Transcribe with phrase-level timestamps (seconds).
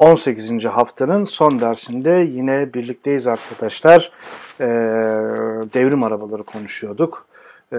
[0.00, 0.64] 18.
[0.64, 4.12] haftanın son dersinde yine birlikteyiz arkadaşlar.
[4.60, 4.64] Ee,
[5.74, 7.26] devrim arabaları konuşuyorduk.
[7.72, 7.76] Ee,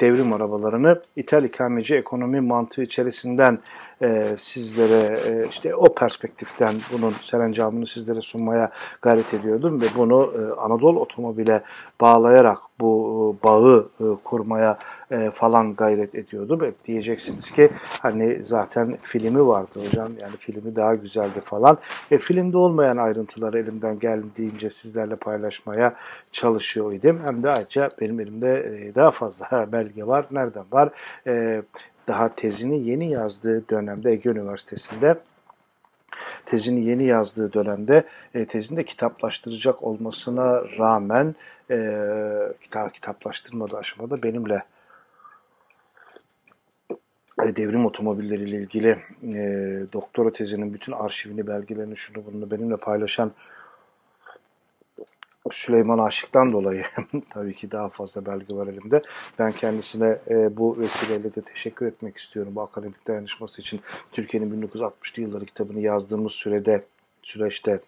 [0.00, 3.58] devrim arabalarını ithal ikameci ekonomi mantığı içerisinden
[4.02, 8.70] e, sizlere e, işte o perspektiften bunun serencamını sizlere sunmaya
[9.02, 11.62] gayret ediyordum ve bunu e, Anadolu Otomobil'e
[12.00, 14.78] bağlayarak bu e, bağı e, kurmaya
[15.10, 16.60] e, falan gayret ediyordum.
[16.62, 17.70] Evet, diyeceksiniz ki
[18.02, 21.78] hani zaten filmi vardı hocam yani filmi daha güzeldi falan.
[22.10, 25.94] E, filmde olmayan ayrıntıları elimden geldiğince sizlerle paylaşmaya
[26.32, 27.20] çalışıyor idim.
[27.24, 30.26] Hem de ayrıca benim elimde e, daha fazla belge var.
[30.30, 30.90] Nereden var?
[31.26, 31.62] E,
[32.10, 35.18] daha tezini yeni yazdığı dönemde Ege Üniversitesi'nde
[36.46, 41.34] tezini yeni yazdığı dönemde e, tezini de kitaplaştıracak olmasına rağmen
[41.70, 41.76] e,
[42.60, 44.62] kitap kitaplaştırmadığı aşamada benimle
[47.46, 48.98] e, devrim otomobilleriyle ilgili
[49.34, 49.42] e,
[49.92, 53.32] doktora tezinin bütün arşivini, belgelerini, şunu bunu benimle paylaşan
[55.50, 56.84] Süleyman Aşık'tan dolayı
[57.30, 59.02] tabii ki daha fazla belge var elimde.
[59.38, 63.80] Ben kendisine e, bu vesileyle de teşekkür etmek istiyorum bu akademik dayanışması için.
[64.12, 66.84] Türkiye'nin 1960'lı yılları kitabını yazdığımız sürede
[67.22, 67.80] süreçte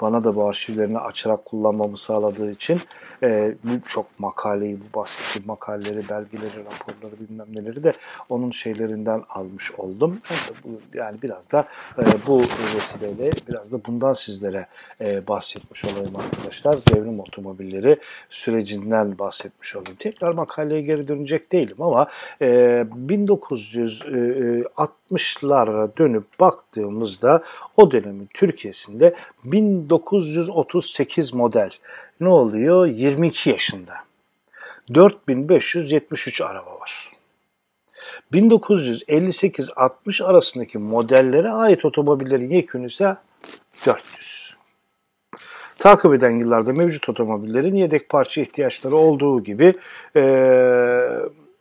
[0.00, 2.80] bana da bu arşivlerini açarak kullanmamı sağladığı için
[3.22, 3.54] e,
[3.86, 7.92] çok makaleyi, bu bahsettiğim makaleleri, belgeleri, raporları bilmem neleri de
[8.28, 10.20] onun şeylerinden almış oldum.
[10.94, 11.68] Yani biraz da
[11.98, 12.42] e, bu
[12.74, 14.66] vesileyle biraz da bundan sizlere
[15.00, 16.74] e, bahsetmiş olayım arkadaşlar.
[16.74, 17.96] Devrim otomobilleri
[18.30, 19.96] sürecinden bahsetmiş olayım.
[19.98, 22.08] Tekrar makaleye geri dönecek değilim ama
[22.40, 22.46] e,
[23.08, 27.42] 1960'lara dönüp baktığımızda
[27.76, 29.14] o dönemin Türkiye'sinde
[29.90, 31.70] 1938 model
[32.20, 32.86] ne oluyor?
[32.86, 33.94] 22 yaşında.
[34.94, 37.12] 4573 araba var.
[38.32, 43.16] 1958-60 arasındaki modellere ait otomobillerin yekünü ise
[43.86, 44.54] 400.
[45.78, 49.74] Takip eden yıllarda mevcut otomobillerin yedek parça ihtiyaçları olduğu gibi
[50.16, 50.22] e,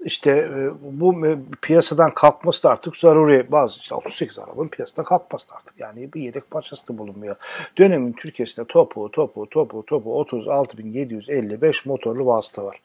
[0.06, 1.26] işte e, bu
[1.62, 3.52] piyasadan kalkması da artık zaruri.
[3.52, 7.36] Bazı işte 38 arabanın piyasadan kalkması da artık yani bir yedek parçası da bulunmuyor.
[7.78, 12.82] Dönemin Türkiye'sinde topu, topu, topu, topu 36.755 motorlu vasıta var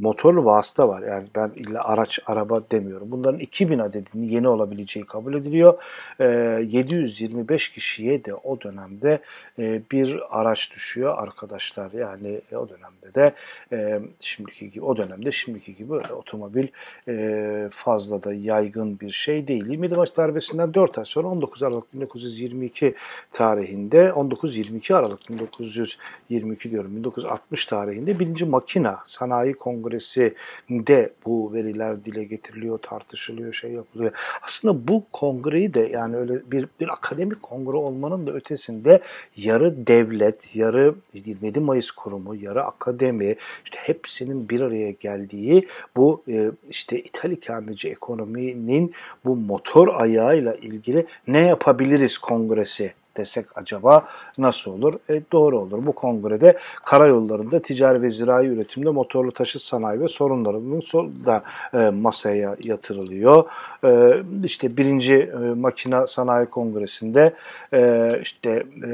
[0.00, 1.02] motorlu vasıta var.
[1.02, 3.10] Yani ben illa araç, araba demiyorum.
[3.10, 5.74] Bunların 2000 adedinin yeni olabileceği kabul ediliyor.
[6.20, 9.20] E, ee, 725 kişiye de o dönemde
[9.58, 11.92] e, bir araç düşüyor arkadaşlar.
[11.92, 13.32] Yani e, o dönemde de
[13.72, 16.66] e, şimdiki gibi o dönemde şimdiki gibi öyle otomobil
[17.08, 19.66] e, fazla da yaygın bir şey değil.
[19.66, 22.94] 27 Mayıs darbesinden 4 ay sonra 19 Aralık 1922
[23.32, 32.24] tarihinde 19-22 Aralık 1922 diyorum 1960 tarihinde birinci makina sanayi kongre kongresinde bu veriler dile
[32.24, 34.12] getiriliyor, tartışılıyor, şey yapılıyor.
[34.42, 39.00] Aslında bu kongreyi de yani öyle bir, bir akademik kongre olmanın da ötesinde
[39.36, 46.50] yarı devlet, yarı 27 Mayıs kurumu, yarı akademi işte hepsinin bir araya geldiği bu e,
[46.70, 54.06] işte İthal ikameci ekonominin bu motor ayağıyla ilgili ne yapabiliriz kongresi desek acaba
[54.38, 54.94] nasıl olur?
[55.10, 55.86] E, doğru olur.
[55.86, 60.80] Bu kongrede karayollarında ticari ve zirai üretimde motorlu taşıt sanayi ve sorunlarının
[61.26, 61.42] da
[61.74, 63.44] e, masaya yatırılıyor.
[63.84, 67.34] E, işte birinci e, makina sanayi kongresinde
[67.72, 68.90] e, işte e,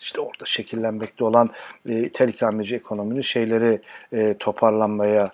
[0.00, 1.48] işte orada şekillenmekte olan
[1.88, 2.32] e, tel
[2.74, 3.80] ekonominin şeyleri
[4.12, 5.30] e, toparlanmaya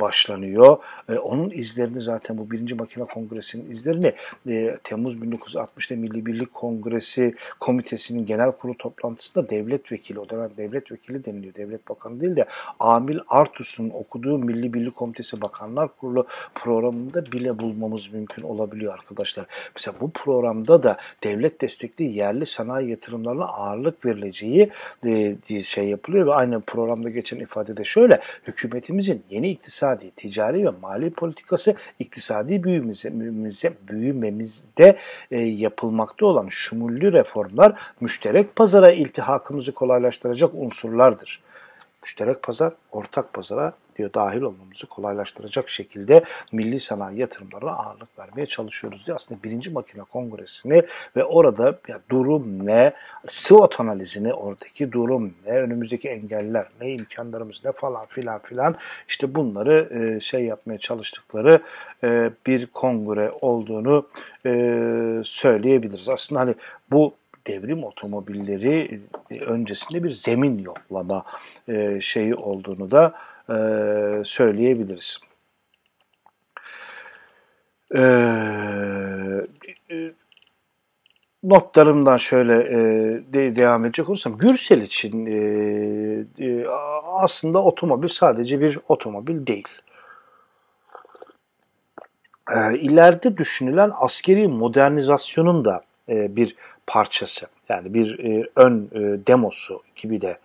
[0.00, 0.76] başlanıyor.
[1.22, 4.14] Onun izlerini zaten bu birinci makine kongresinin izlerini
[4.84, 11.24] Temmuz 1960'da Milli Birlik Kongresi Komitesi'nin genel kurulu toplantısında devlet vekili, o dönem devlet vekili
[11.24, 11.54] deniliyor.
[11.54, 12.46] Devlet bakanı değil de
[12.80, 19.46] Amil Artus'un okuduğu Milli Birlik Komitesi Bakanlar Kurulu programında bile bulmamız mümkün olabiliyor arkadaşlar.
[19.76, 24.70] Mesela bu programda da devlet destekli yerli sanayi yatırımlarına ağırlık verileceği
[25.64, 31.10] şey yapılıyor ve aynı programda geçen ifadede şöyle hükümet hükümetimizin yeni iktisadi, ticari ve mali
[31.10, 34.96] politikası iktisadi büyümemize, büyümemizde
[35.30, 41.40] e, yapılmakta olan şumullü reformlar müşterek pazara iltihakımızı kolaylaştıracak unsurlardır.
[42.04, 49.06] Müşterek pazar, ortak pazara diyor dahil olmamızı kolaylaştıracak şekilde milli sanayi yatırımlarına ağırlık vermeye çalışıyoruz
[49.06, 50.82] diye aslında birinci makine kongresini
[51.16, 52.92] ve orada ya durum ne,
[53.28, 58.76] SWOT analizini oradaki durum ne, önümüzdeki engeller ne, imkanlarımız ne falan filan filan
[59.08, 61.62] işte bunları e, şey yapmaya çalıştıkları
[62.04, 64.06] e, bir kongre olduğunu
[64.46, 64.50] e,
[65.24, 66.08] söyleyebiliriz.
[66.08, 66.54] Aslında hani
[66.90, 67.14] bu
[67.46, 69.00] devrim otomobilleri
[69.30, 71.24] e, öncesinde bir zemin yoklama
[71.68, 73.14] e, şeyi olduğunu da
[73.48, 73.54] e,
[74.24, 75.18] söyleyebiliriz.
[81.42, 82.72] Notlarımdan şöyle
[83.32, 85.26] de, devam edecek olursam Gürsel için
[87.04, 89.68] aslında otomobil sadece bir otomobil değil.
[92.50, 97.46] E, ileride düşünülen askeri modernizasyonun da bir parçası.
[97.68, 100.38] Yani bir e, ön e, demosu gibi de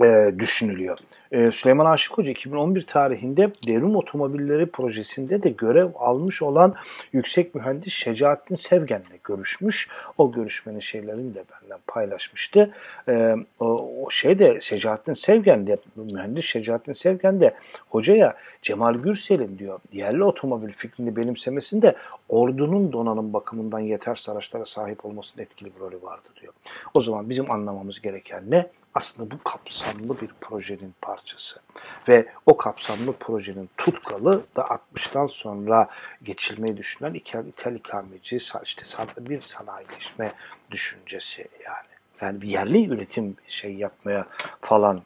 [0.00, 0.98] e, düşünülüyor.
[1.32, 6.74] E, Süleyman Aşık Hoca 2011 tarihinde devrim otomobilleri projesinde de görev almış olan
[7.12, 9.88] yüksek mühendis Şecaettin Sevgen'le görüşmüş.
[10.18, 12.70] O görüşmenin şeylerini de benden paylaşmıştı.
[13.08, 13.66] E, o,
[14.04, 17.54] o şey de Şecaettin Sevgen de mühendis Şecaettin Sevgen de
[17.88, 21.96] hocaya Cemal Gürsel'in diyor yerli otomobil fikrini benimsemesinde
[22.28, 26.52] ordunun donanım bakımından yetersiz araçlara sahip olmasının etkili bir rolü vardı diyor.
[26.94, 28.66] O zaman bizim anlamamız gereken ne?
[28.94, 31.60] Aslında bu kapsamlı bir projenin parçası.
[32.08, 34.62] Ve o kapsamlı projenin tutkalı da
[34.94, 35.88] 60'tan sonra
[36.22, 37.14] geçilmeyi düşünen
[37.48, 38.84] ithal ikameci işte
[39.30, 40.32] bir sanayileşme
[40.70, 41.92] düşüncesi yani.
[42.20, 44.26] Yani bir yerli üretim şey yapmaya
[44.60, 45.02] falan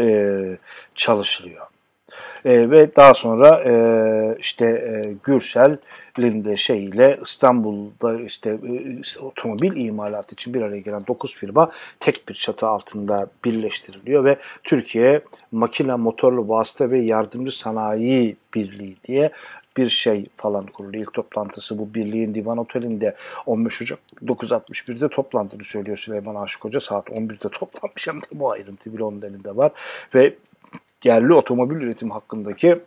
[0.00, 0.58] e,
[0.94, 1.66] çalışılıyor.
[2.44, 10.34] E, ve daha sonra e, işte e, Gürsel'in de şeyiyle İstanbul'da işte e, otomobil imalatı
[10.34, 11.70] için bir araya gelen 9 firma
[12.00, 15.22] tek bir çatı altında birleştiriliyor ve Türkiye
[15.52, 19.30] Makine Motorlu Vasıta ve Yardımcı Sanayi Birliği diye
[19.76, 20.96] bir şey falan kuruldu.
[20.96, 23.16] İlk toplantısı bu birliğin divan otelinde
[23.46, 26.80] 15 Ocak 961'de toplantını söylüyor Süleyman Aşık Hoca.
[26.80, 29.72] Saat 11'de toplanmış hem de bu ayrıntı bile onun elinde var.
[30.14, 30.34] Ve
[31.04, 32.78] yerli otomobil üretim hakkındaki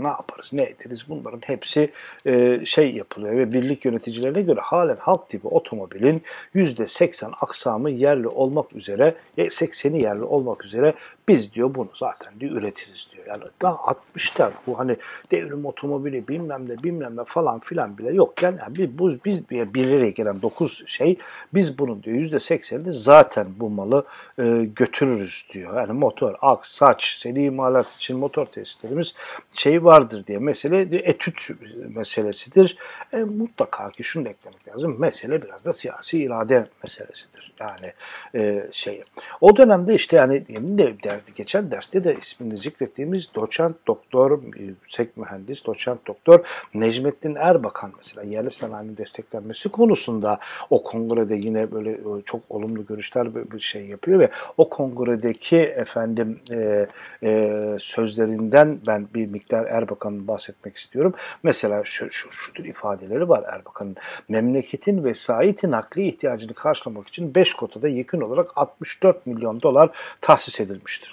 [0.00, 1.04] ne yaparız, ne ederiz?
[1.08, 1.92] Bunların hepsi
[2.26, 6.22] e, şey yapılıyor ve birlik yöneticilerine göre halen halk tipi otomobilin
[6.54, 10.94] %80 aksamı yerli olmak üzere, 80'i yerli olmak üzere
[11.28, 13.26] biz diyor bunu zaten diyor üretiriz diyor.
[13.26, 13.74] Yani daha
[14.16, 14.96] 60'ta bu hani
[15.30, 18.42] devrim otomobili bilmem ne bilmem ne falan filan bile yok.
[18.42, 21.18] Yani biz, biz, biz bir araya gelen 9 şey
[21.54, 24.04] biz bunun diyor %80'ini zaten bu malı
[24.38, 25.76] e, götürürüz diyor.
[25.76, 29.14] Yani motor, aks, saç, seri imalat için motor testlerimiz
[29.54, 30.38] şey vardır diye.
[30.38, 31.48] Mesele etüt
[31.94, 32.76] meselesidir.
[33.12, 34.96] E, mutlaka ki şunu da eklemek lazım.
[34.98, 37.52] Mesele biraz da siyasi irade meselesidir.
[37.60, 37.92] Yani
[38.34, 39.02] e, şey.
[39.40, 45.66] O dönemde işte yani de derdi geçen derste de ismini zikrettiğimiz doçent doktor, yüksek mühendis,
[45.66, 46.40] doçent doktor
[46.74, 50.38] Necmettin Erbakan mesela yerli sanayinin desteklenmesi konusunda
[50.70, 56.40] o kongrede yine böyle e, çok olumlu görüşler bir şey yapıyor ve o kongredeki efendim
[56.50, 56.86] e,
[57.22, 61.14] e, sözlerinden ben bir miktar Erbakan'ın bahsetmek istiyorum.
[61.42, 63.96] Mesela şu, şu, şu tür ifadeleri var Erbakan'ın.
[64.28, 69.90] Memleketin vesayeti nakli ihtiyacını karşılamak için 5 kotada yekün olarak 64 milyon dolar
[70.20, 71.07] tahsis edilmiştir.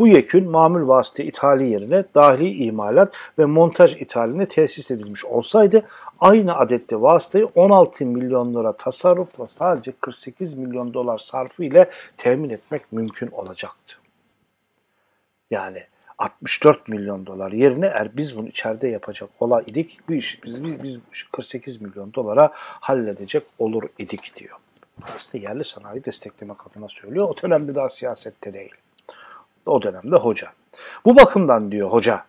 [0.00, 5.82] Bu yekün mamul vasıta ithali yerine dahili imalat ve montaj ithaline tesis edilmiş olsaydı
[6.20, 12.92] aynı adette vasıtayı 16 milyon lira tasarrufla sadece 48 milyon dolar sarfı ile temin etmek
[12.92, 13.96] mümkün olacaktı.
[15.50, 15.84] Yani
[16.18, 20.82] 64 milyon dolar yerine eğer biz bunu içeride yapacak ola idik bu iş biz, biz,
[20.82, 20.98] biz
[21.32, 24.56] 48 milyon dolara halledecek olur idik diyor.
[25.16, 27.28] Aslında yerli sanayi desteklemek adına söylüyor.
[27.28, 28.74] O dönemde daha siyasette değil.
[29.66, 30.48] O dönemde hoca.
[31.04, 32.24] Bu bakımdan diyor hoca,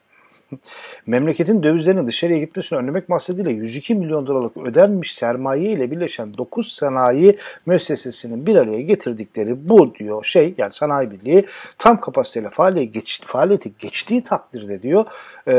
[1.07, 7.37] memleketin dövizlerinin dışarıya gitmesini önlemek maksadıyla 102 milyon dolarlık ödenmiş sermaye ile birleşen 9 sanayi
[7.65, 11.45] müessesesinin bir araya getirdikleri bu diyor şey yani sanayi birliği
[11.77, 15.05] tam kapasiteyle faaliyete, geç, faaliyete geçtiği takdirde diyor
[15.47, 15.53] e,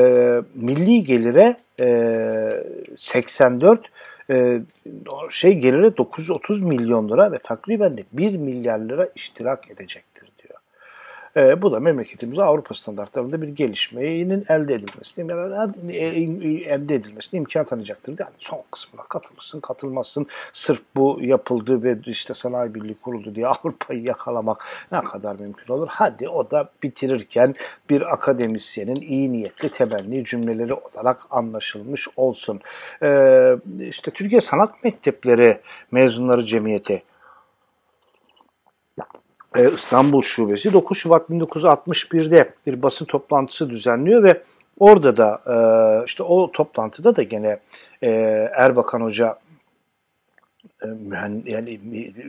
[0.54, 2.50] milli gelire e,
[2.96, 3.80] 84
[4.30, 4.60] e,
[5.30, 10.11] şey gelire 930 milyon lira ve takriben de 1 milyar lira iştirak edecek.
[11.36, 15.32] E, bu da memleketimiz Avrupa standartlarında bir gelişmenin elde edilmesini,
[15.92, 16.06] e,
[16.74, 18.16] elde edilmesine imkan tanıyacaktır.
[18.18, 20.26] Yani son kısmına katılırsın, katılmazsın.
[20.52, 25.88] Sırf bu yapıldı ve işte sanayi birliği kuruldu diye Avrupa'yı yakalamak ne kadar mümkün olur?
[25.90, 27.54] Hadi o da bitirirken
[27.90, 32.60] bir akademisyenin iyi niyetli temenni cümleleri olarak anlaşılmış olsun.
[33.02, 35.60] Ee, işte Türkiye Sanat Mektepleri
[35.90, 37.11] mezunları cemiyeti e,
[39.74, 44.42] İstanbul Şubesi 9 Şubat 1961'de bir basın toplantısı düzenliyor ve
[44.78, 45.56] orada da e,
[46.06, 47.58] işte o toplantıda da gene
[48.02, 48.10] e,
[48.56, 49.36] Erbakan Hoca
[50.84, 51.80] e, mühen, yani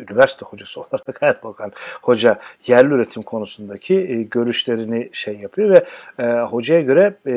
[0.09, 5.85] üniversite hocası olarak Erbakan hoca yerli üretim konusundaki e, görüşlerini şey yapıyor ve
[6.23, 7.31] e, hocaya göre e,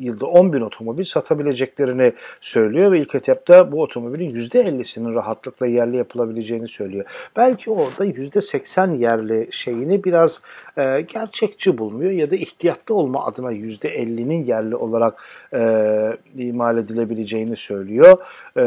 [0.00, 6.68] yılda 10 bin otomobil satabileceklerini söylüyor ve ilk etapta bu otomobilin %50'sinin rahatlıkla yerli yapılabileceğini
[6.68, 7.04] söylüyor.
[7.36, 10.42] Belki orada %80 yerli şeyini biraz
[10.76, 15.22] e, gerçekçi bulmuyor ya da ihtiyatlı olma adına %50'nin yerli olarak
[15.54, 15.62] e,
[16.36, 18.18] imal edilebileceğini söylüyor.
[18.56, 18.62] E,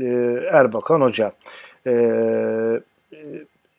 [0.00, 0.04] e,
[0.52, 1.32] Erbakan Hoca.
[1.86, 2.80] E, e,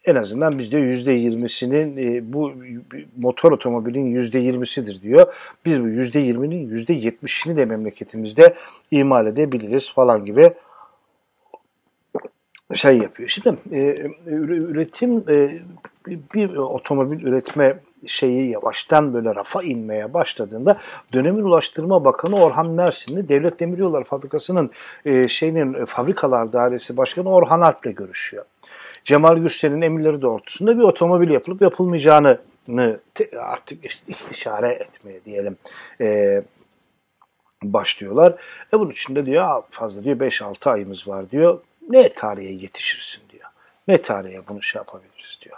[0.06, 2.54] en azından bizde yüzde yirmisinin bu
[3.18, 5.34] motor otomobilin yüzde yirmisidir diyor.
[5.66, 8.54] Biz bu yüzde yirminin yüzde yetmişini de memleketimizde
[8.92, 10.54] imal edebiliriz falan gibi
[12.74, 13.30] şey yapıyor.
[13.30, 13.58] Şimdi
[14.28, 15.28] üretim
[16.08, 20.78] bir otomobil üretme şeyi yavaştan böyle rafa inmeye başladığında
[21.14, 24.72] dönemin Ulaştırma Bakanı Orhan Mersinli Devlet Demiryolları Fabrikası'nın
[25.06, 28.46] e, şeyinin e, fabrikalar dairesi başkanı Orhan Alp'le görüşüyor.
[29.04, 32.40] Cemal Güçler'in emirleri doğrultusunda bir otomobil yapılıp yapılmayacağını
[33.40, 35.58] artık istişare etmeye diyelim
[36.02, 36.42] e,
[37.64, 38.36] başlıyorlar.
[38.74, 41.60] E bunun için de diyor fazla diyor 5-6 ayımız var diyor.
[41.90, 43.50] Ne tarihe yetişirsin diyor.
[43.88, 45.58] Ne tarihe bunu şey yapabiliriz diyor.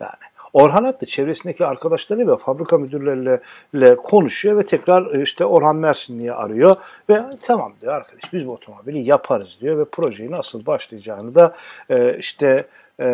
[0.00, 0.10] Yani
[0.54, 6.76] Orhan Hattı çevresindeki arkadaşları ve fabrika müdürleriyle konuşuyor ve tekrar e, işte Orhan Mersinli'yi arıyor
[7.08, 11.56] ve tamam diyor arkadaş biz bu otomobili yaparız diyor ve projeyi nasıl başlayacağını da
[11.90, 12.66] e, işte
[13.00, 13.04] e,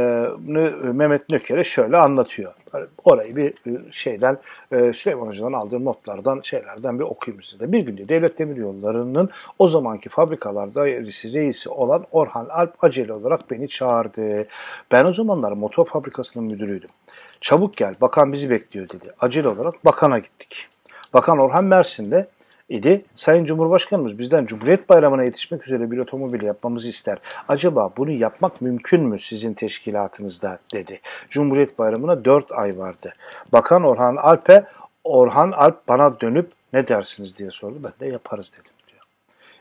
[0.83, 2.53] Mehmet Nöker'e şöyle anlatıyor.
[3.05, 3.55] Orayı bir
[3.93, 4.39] şeyden
[4.93, 7.73] Süleyman Hoca'dan aldığım notlardan şeylerden bir okuyayım size.
[7.73, 14.47] Bir günde Devlet Demiryolları'nın o zamanki fabrikalarda reisi olan Orhan Alp acele olarak beni çağırdı.
[14.93, 16.91] Ben o zamanlar motor fabrikasının müdürüydüm.
[17.41, 19.13] Çabuk gel bakan bizi bekliyor dedi.
[19.21, 20.69] Acil olarak bakana gittik.
[21.15, 22.29] Bakan Orhan Mersin'de
[22.69, 23.05] idi.
[23.15, 27.19] Sayın Cumhurbaşkanımız bizden Cumhuriyet Bayramı'na yetişmek üzere bir otomobil yapmamızı ister.
[27.49, 31.01] Acaba bunu yapmak mümkün mü sizin teşkilatınızda dedi.
[31.31, 33.15] Cumhuriyet Bayramı'na 4 ay vardı.
[33.53, 34.65] Bakan Orhan Alp'e
[35.05, 37.77] Orhan Alp bana dönüp ne dersiniz diye sordu.
[37.85, 38.73] Ben de yaparız dedim.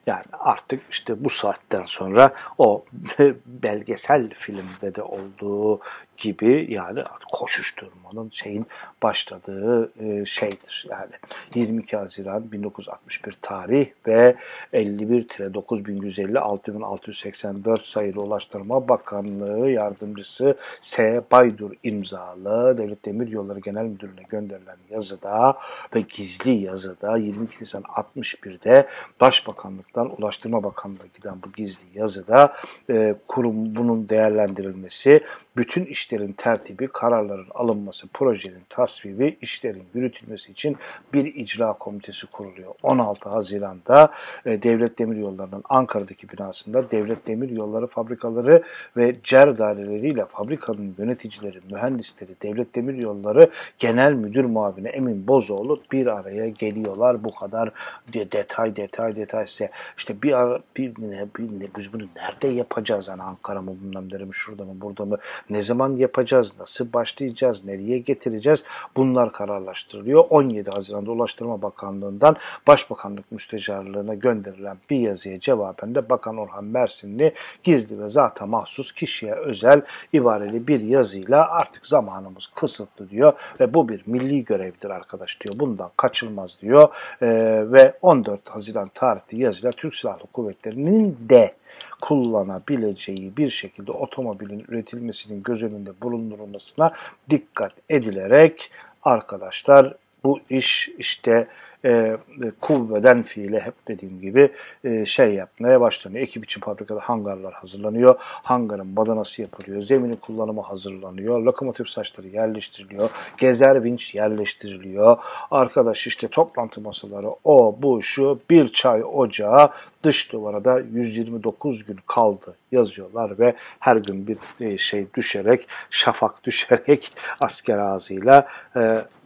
[0.09, 2.85] Yani artık işte bu saatten sonra o
[3.45, 5.79] belgesel filmde de olduğu
[6.19, 8.67] gibi yani koşuşturmanın şeyin
[9.03, 10.87] başladığı e, şeydir.
[10.89, 11.11] Yani
[11.55, 14.35] 22 Haziran 1961 tarih ve
[14.73, 21.21] 51-9150 6684 sayılı Ulaştırma Bakanlığı Yardımcısı S.
[21.31, 25.57] Baydur imzalı Devlet Demiryolları Genel Müdürlüğü'ne gönderilen yazıda
[25.95, 28.87] ve gizli yazıda 22 Nisan 61'de
[29.21, 32.53] Başbakanlıktan Ulaştırma Bakanlığı'na giden bu gizli yazıda
[32.89, 35.21] e, kurum bunun değerlendirilmesi
[35.57, 40.77] bütün işlerin tertibi, kararların alınması, projenin tasvibi, işlerin yürütülmesi için
[41.13, 42.73] bir icra komitesi kuruluyor.
[42.83, 44.11] 16 Haziran'da
[44.45, 48.63] e, Devlet Demiryolları'nın Ankara'daki binasında Devlet Demiryolları fabrikaları
[48.97, 56.49] ve CER daireleriyle fabrikanın yöneticileri, mühendisleri, Devlet Demiryolları Genel Müdür Muavini Emin Bozoğlu bir araya
[56.49, 57.23] geliyorlar.
[57.23, 57.71] Bu kadar
[58.13, 63.07] detay detay detay ise işte bir ara bir ne, bir ne biz bunu nerede yapacağız?
[63.07, 65.17] Yani Ankara mı bundan derim şurada mı burada mı
[65.49, 68.63] ne zaman yapacağız, nasıl başlayacağız, nereye getireceğiz
[68.95, 70.25] bunlar kararlaştırılıyor.
[70.29, 72.35] 17 Haziran'da Ulaştırma Bakanlığı'ndan
[72.67, 79.33] Başbakanlık Müsteşarlığına gönderilen bir yazıya cevaben de Bakan Orhan Mersinli gizli ve zata mahsus kişiye
[79.33, 79.81] özel
[80.13, 85.59] ibareli bir yazıyla artık zamanımız kısıtlı diyor ve bu bir milli görevdir arkadaş diyor.
[85.59, 86.89] Bundan kaçılmaz diyor
[87.21, 87.27] ee,
[87.71, 91.58] ve 14 Haziran tarihli yazıyla Türk Silahlı Kuvvetleri'nin de
[92.01, 96.91] kullanabileceği bir şekilde otomobilin üretilmesinin göz önünde bulundurulmasına
[97.29, 98.71] dikkat edilerek
[99.03, 99.93] arkadaşlar
[100.23, 101.47] bu iş işte
[101.85, 102.17] e,
[102.61, 104.49] kuvveden fiile hep dediğim gibi
[104.83, 106.23] e, şey yapmaya başlanıyor.
[106.23, 108.15] Ekip için fabrikada hangarlar hazırlanıyor.
[108.19, 109.81] Hangarın badanası yapılıyor.
[109.81, 111.39] Zemini kullanımı hazırlanıyor.
[111.39, 113.09] Lokomotif saçları yerleştiriliyor.
[113.37, 115.17] Gezer vinç yerleştiriliyor.
[115.51, 119.69] Arkadaş işte toplantı masaları o bu şu bir çay ocağı
[120.03, 126.43] dış duvara da 129 gün kaldı yazıyorlar ve her gün bir e, şey düşerek, şafak
[126.43, 128.79] düşerek asker ağzıyla e,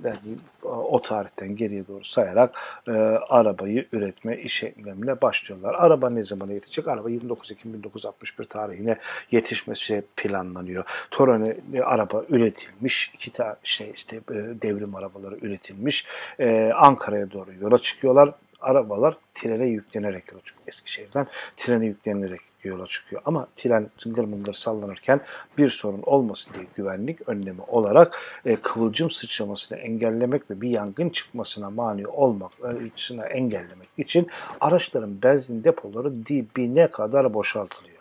[0.03, 0.17] yani
[0.63, 2.55] o tarihten geriye doğru sayarak
[2.87, 2.91] e,
[3.29, 5.73] arabayı üretme işlemine başlıyorlar.
[5.73, 6.87] Araba ne zaman yetecek?
[6.87, 8.97] Araba 29 Ekim 1961 tarihine
[9.31, 10.85] yetişmesi planlanıyor.
[11.11, 13.11] Torone e, araba üretilmiş.
[13.13, 16.07] iki tane şey işte e, devrim arabaları üretilmiş.
[16.39, 20.67] E, Ankara'ya doğru yola çıkıyorlar arabalar trene yüklenerek yola çıkıyor.
[20.67, 21.27] Eskişehir'den
[21.57, 23.21] trene yüklenerek yola çıkıyor.
[23.25, 25.21] Ama tren zıngır mıngır sallanırken
[25.57, 31.69] bir sorun olmasın diye güvenlik önlemi olarak e, kıvılcım sıçramasını engellemek ve bir yangın çıkmasına
[31.69, 32.51] mani olmak
[32.95, 34.27] için engellemek için
[34.61, 37.92] araçların benzin depoları dibine kadar boşaltılıyor.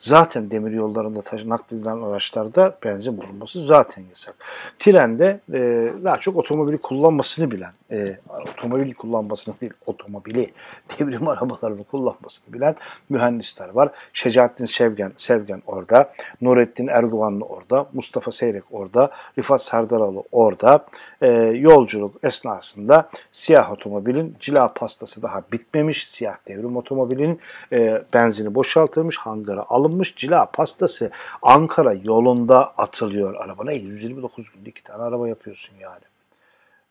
[0.00, 4.34] Zaten demir yollarında taşı nakledilen araçlarda benzin bulunması zaten yasak.
[4.78, 8.18] Trende e, daha çok otomobili kullanmasını bilen, e,
[8.52, 10.52] otomobil kullanmasını değil, otomobili,
[10.98, 12.74] devrim arabalarını kullanmasını bilen
[13.08, 13.90] mühendisler var.
[14.12, 20.86] Şecaettin Sevgen, Sevgen orada, Nurettin Erguvanlı orada, Mustafa Seyrek orada, Rifat Serdaralı orada.
[21.22, 26.08] E, yolculuk esnasında siyah otomobilin cila pastası daha bitmemiş.
[26.08, 27.40] Siyah devrim otomobilinin
[27.72, 30.16] e, benzini boşaltılmış, hangara alınmış.
[30.16, 31.10] Cila pastası
[31.42, 33.72] Ankara yolunda atılıyor arabana.
[33.72, 36.10] 129 günde iki tane araba yapıyorsun yani.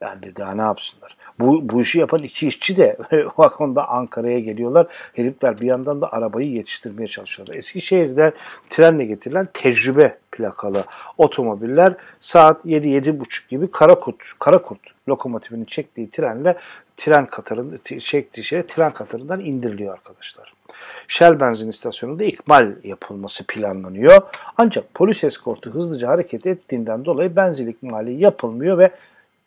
[0.02, 1.18] Yani daha ne yapsınlar?
[1.40, 2.98] Bu, bu işi yapan iki işçi de
[3.38, 4.88] bak Ankara'ya geliyorlar.
[5.14, 7.56] Herifler bir yandan da arabayı yetiştirmeye çalışıyorlar.
[7.56, 8.32] Eskişehir'de
[8.70, 10.84] trenle getirilen tecrübe plakalı
[11.18, 14.80] otomobiller saat 7-7.30 gibi Karakurt, Karakurt
[15.10, 16.58] lokomotifini çektiği trenle
[16.98, 20.54] tren katarın çektiği şey tren katarından indiriliyor arkadaşlar.
[21.08, 24.22] Shell benzin istasyonunda ikmal yapılması planlanıyor.
[24.58, 28.92] Ancak polis eskortu hızlıca hareket ettiğinden dolayı benzin ikmali yapılmıyor ve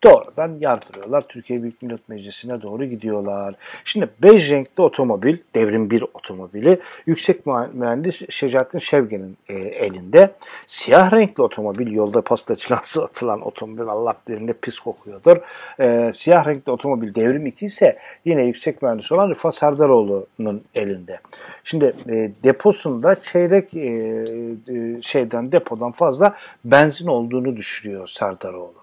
[0.03, 1.27] doğrudan yardırıyorlar.
[1.27, 3.55] Türkiye Büyük Millet Meclisi'ne doğru gidiyorlar.
[3.85, 10.31] Şimdi bej renkli otomobil, devrim bir otomobili yüksek mühendis Şecaettin Şevgen'in e, elinde.
[10.67, 15.37] Siyah renkli otomobil yolda pasta çilası atılan otomobil Allah birinde pis kokuyordur.
[15.79, 21.19] E, siyah renkli otomobil devrim 2 ise yine yüksek mühendis olan Rıfat Serdaroğlu'nun elinde.
[21.63, 28.82] Şimdi e, deposunda çeyrek e, e, şeyden depodan fazla benzin olduğunu düşürüyor Serdaroğlu.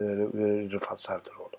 [0.00, 0.04] E,
[0.72, 1.58] Rıfat Serdaroğlu.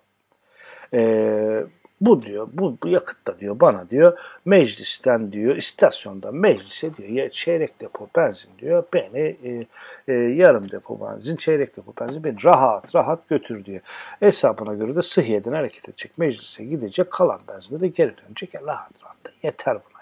[0.93, 1.63] E,
[2.01, 7.81] bu diyor, bu, bu yakıtta diyor bana diyor meclisten diyor istasyonda meclise diyor ya çeyrek
[7.81, 9.65] depo benzin diyor beni e,
[10.07, 13.81] e, yarım depo benzin çeyrek depo benzin beni rahat rahat götür diyor.
[14.19, 19.03] Hesabına göre de sıhhiyeden hareket edecek meclise gidecek kalan benzinde de geri dönecek ya rahat
[19.03, 19.98] rahat da yeter buna.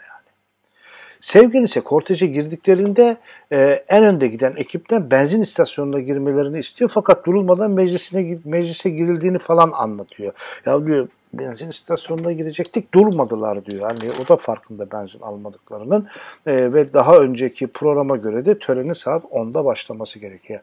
[1.22, 3.18] Sevgili ise korteje girdiklerinde
[3.52, 9.72] e, en önde giden ekipten benzin istasyonuna girmelerini istiyor fakat durulmadan meclisine meclise girildiğini falan
[9.72, 10.34] anlatıyor.
[10.66, 13.82] Ya diyor benzin istasyonuna girecektik durmadılar diyor.
[13.82, 16.08] Yani o da farkında benzin almadıklarının
[16.46, 20.60] e, ve daha önceki programa göre de töreni saat 10'da başlaması gerekiyor.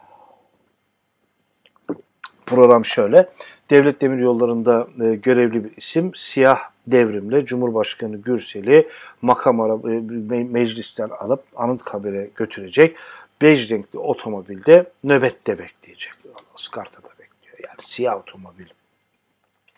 [2.46, 3.28] Program şöyle.
[3.70, 8.88] Devlet Demir Yolları'nda e, görevli bir isim siyah devrimle Cumhurbaşkanı Gürsel'i
[9.22, 12.96] makam e, meclisten alıp Anıtkabir'e götürecek.
[13.42, 16.12] Bej renkli otomobilde nöbette bekleyecek.
[16.58, 17.58] Iskarta'da bekliyor.
[17.68, 18.66] Yani siyah otomobil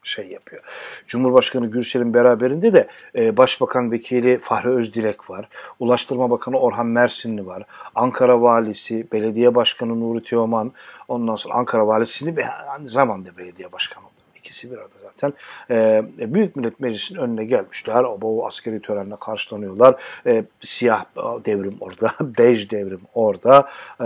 [0.06, 0.62] şey yapıyor.
[1.06, 5.48] Cumhurbaşkanı Gürsel'in beraberinde de e, Başbakan Vekili Fahri Özdilek var.
[5.80, 7.62] Ulaştırma Bakanı Orhan Mersinli var.
[7.94, 10.72] Ankara Valisi, Belediye Başkanı Nuri Teoman,
[11.08, 14.04] ondan sonra Ankara Valisi'ni ve aynı zamanda belediye başkanı
[14.46, 15.32] ikisi bir arada zaten.
[15.70, 18.04] E, Büyük Millet Meclisi'nin önüne gelmişler.
[18.04, 19.94] O, o askeri törenle karşılanıyorlar.
[20.26, 21.04] E, siyah
[21.44, 23.68] devrim orada, bej devrim orada.
[24.00, 24.04] E,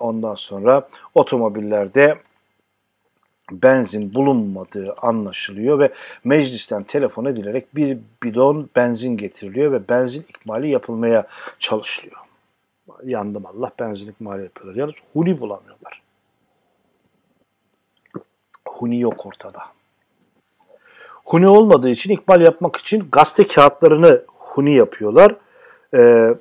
[0.00, 2.16] ondan sonra otomobillerde
[3.52, 5.92] benzin bulunmadığı anlaşılıyor ve
[6.24, 11.26] meclisten telefon edilerek bir bidon benzin getiriliyor ve benzin ikmali yapılmaya
[11.58, 12.16] çalışılıyor.
[13.04, 14.76] Yandım Allah benzin ikmali yapıyorlar.
[14.76, 16.05] Yalnız huni bulamıyorlar.
[18.78, 19.62] Huni yok ortada.
[21.24, 25.34] Huni olmadığı için ikbal yapmak için gazete kağıtlarını huni yapıyorlar.
[25.94, 26.34] Ee,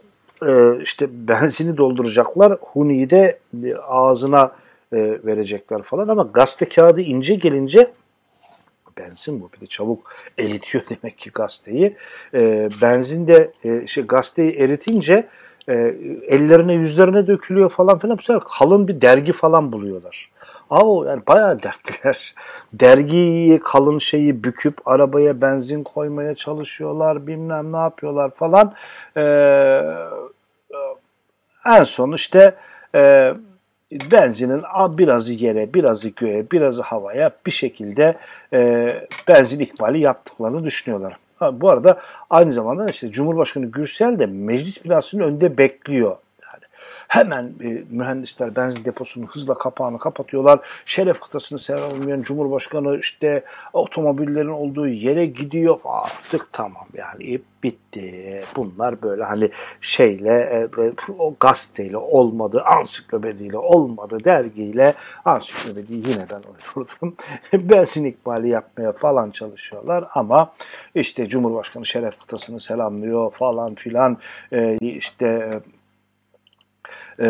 [0.48, 2.58] e, işte benzini dolduracaklar.
[2.62, 3.40] Huni'yi de
[3.88, 4.52] ağzına
[4.94, 7.92] e, verecekler falan ama gazete kağıdı ince gelince
[8.98, 11.96] benzin bu bir de çabuk eritiyor demek ki gazeteyi.
[12.34, 15.28] E, benzin de e, şey, gazeteyi eritince
[15.70, 15.74] e,
[16.28, 18.18] ellerine yüzlerine dökülüyor falan filan.
[18.18, 20.30] Bu sefer kalın bir dergi falan buluyorlar.
[20.70, 22.36] Ama yani bayağı dertliler.
[22.74, 27.28] Dergiyi, kalın şeyi büküp arabaya benzin koymaya çalışıyorlar.
[27.28, 28.74] Bilmem ne yapıyorlar falan.
[29.18, 29.82] Ee,
[31.66, 32.56] en son işte
[32.96, 33.34] e,
[34.12, 34.64] benzinin
[34.98, 38.18] birazı yere, birazı göğe, birazı havaya bir şekilde
[38.54, 38.90] e,
[39.28, 41.18] benzin ikmali yaptıklarını düşünüyorlar.
[41.36, 46.16] Ha, bu arada aynı zamanda işte Cumhurbaşkanı Gürsel de meclis binasının önünde bekliyor.
[47.16, 50.60] Hemen e, mühendisler benzin deposunun hızla kapağını kapatıyorlar.
[50.86, 55.80] Şeref kıtasını sevemeyen Cumhurbaşkanı işte otomobillerin olduğu yere gidiyor.
[55.86, 58.44] Artık tamam yani bitti.
[58.56, 59.50] Bunlar böyle hani
[59.82, 64.94] şeyle e, e, o gazeteyle olmadı, ansiklopediyle olmadı, dergiyle
[65.26, 66.42] ansiklopediyi yine ben
[66.78, 67.16] uydurdum.
[67.70, 70.54] benzin ikbali yapmaya falan çalışıyorlar ama
[70.96, 74.18] işte Cumhurbaşkanı Şeref kıtasını selamlıyor falan filan
[74.82, 75.50] işte
[77.20, 77.28] e,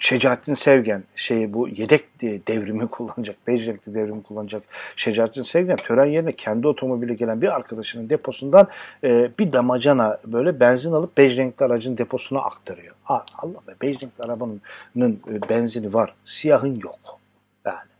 [0.00, 4.62] Şecaettin Sevgen şeyi bu yedek devrimi kullanacak, bej renkli devrimi kullanacak
[4.96, 8.68] Şecaettin Sevgen tören yerine kendi otomobili gelen bir arkadaşının deposundan
[9.04, 12.94] e, bir damacana böyle benzin alıp bej renkli aracın deposuna aktarıyor.
[13.06, 14.60] Allah be bej renkli arabanın
[15.00, 17.18] e, benzini var, siyahın yok.
[17.64, 17.93] Yani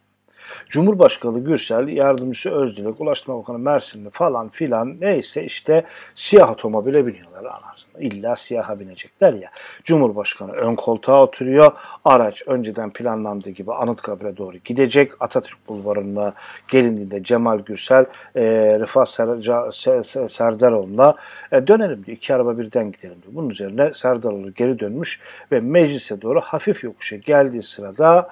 [0.68, 8.02] Cumhurbaşkanı Gürsel, Yardımcısı Özdilek, Ulaştırma Bakanı Mersinli falan filan neyse işte siyah otomobile biniyorlar anasını.
[8.02, 9.50] İlla siyaha binecekler ya.
[9.84, 11.72] Cumhurbaşkanı ön koltuğa oturuyor.
[12.04, 15.12] Araç önceden planlandığı gibi Anıtkabir'e doğru gidecek.
[15.20, 16.32] Atatürk Bulvarı'na
[16.68, 18.42] gelindiğinde Cemal Gürsel, e,
[18.80, 21.14] Rıfat Ser Serdaroğlu'na
[21.52, 22.16] e, dönelim diyor.
[22.16, 23.34] İki araba birden gidelim diyor.
[23.34, 25.20] Bunun üzerine Serdaroğlu geri dönmüş
[25.52, 28.28] ve meclise doğru hafif yokuşa geldiği sırada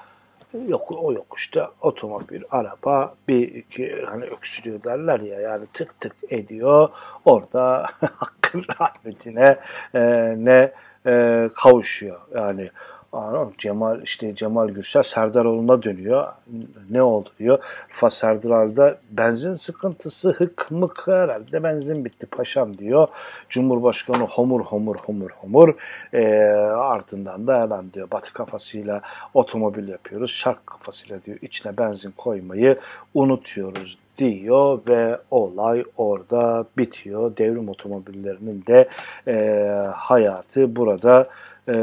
[0.69, 6.89] yok o yokuşta otomobil, araba bir iki hani öksürüyor derler ya yani tık tık ediyor.
[7.25, 9.59] Orada hakkın rahmetine
[9.95, 10.01] e,
[10.39, 10.73] ne
[11.07, 12.21] e, kavuşuyor.
[12.35, 12.71] Yani
[13.13, 16.33] Anam Cemal işte Cemal Gürsel Serdaroğlu'na dönüyor.
[16.91, 17.59] Ne oldu diyor.
[17.91, 23.09] Rıfat Serdar'da benzin sıkıntısı hık mık herhalde benzin bitti paşam diyor.
[23.49, 25.75] Cumhurbaşkanı homur homur homur homur.
[26.13, 26.27] E,
[26.77, 29.01] ardından da hemen diyor batı kafasıyla
[29.35, 30.31] otomobil yapıyoruz.
[30.31, 32.79] Şark kafasıyla diyor içine benzin koymayı
[33.15, 37.37] unutuyoruz diyor ve olay orada bitiyor.
[37.37, 38.89] Devrim otomobillerinin de
[39.29, 41.29] e, hayatı burada
[41.69, 41.75] e,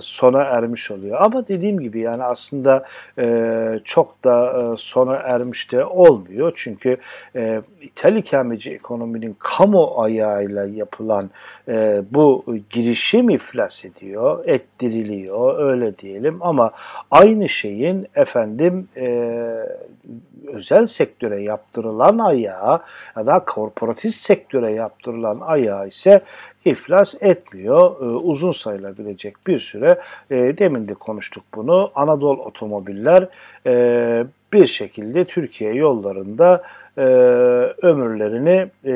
[0.00, 1.20] sona ermiş oluyor.
[1.20, 2.84] Ama dediğim gibi yani aslında
[3.18, 6.52] e, çok da e, sona ermiş de olmuyor.
[6.56, 6.96] Çünkü
[7.36, 11.30] e, İthal ikameci ekonominin kamu ayağıyla yapılan
[11.68, 16.38] e, bu girişim iflas ediyor, ettiriliyor öyle diyelim.
[16.40, 16.70] Ama
[17.10, 19.06] aynı şeyin efendim e,
[20.46, 22.80] özel sektöre yaptırılan ayağı
[23.16, 26.20] ya da korporatif sektöre yaptırılan ayağı ise
[26.64, 28.00] iflas etmiyor.
[28.00, 29.98] E, uzun sayılabilecek bir süre
[30.30, 31.90] e, demin de konuştuk bunu.
[31.94, 33.28] Anadolu Otomobiller
[33.66, 36.62] e, bir şekilde Türkiye yollarında
[36.98, 37.02] e,
[37.82, 38.94] ömürlerini e,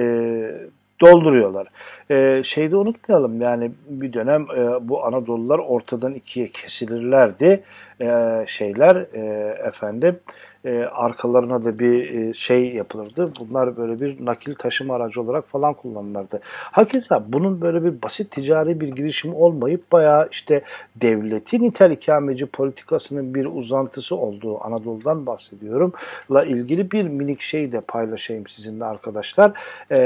[1.00, 1.68] dolduruyorlar.
[2.10, 7.62] E, şeyde unutmayalım yani bir dönem e, bu Anadolular ortadan ikiye kesilirlerdi.
[8.00, 10.20] E, şeyler e, efendim
[10.64, 13.32] e, arkalarına da bir e, şey yapılırdı.
[13.40, 16.40] Bunlar böyle bir nakil taşıma aracı olarak falan kullanılırdı.
[16.44, 20.62] Hakeza bunun böyle bir basit ticari bir girişim olmayıp bayağı işte
[20.96, 25.92] devletin nitel ikameci politikasının bir uzantısı olduğu Anadolu'dan bahsediyorum.
[26.30, 29.52] La ilgili bir minik şey de paylaşayım sizinle arkadaşlar.
[29.90, 30.00] E,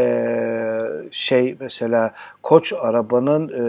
[1.10, 3.64] şey mesela Koç arabanın e,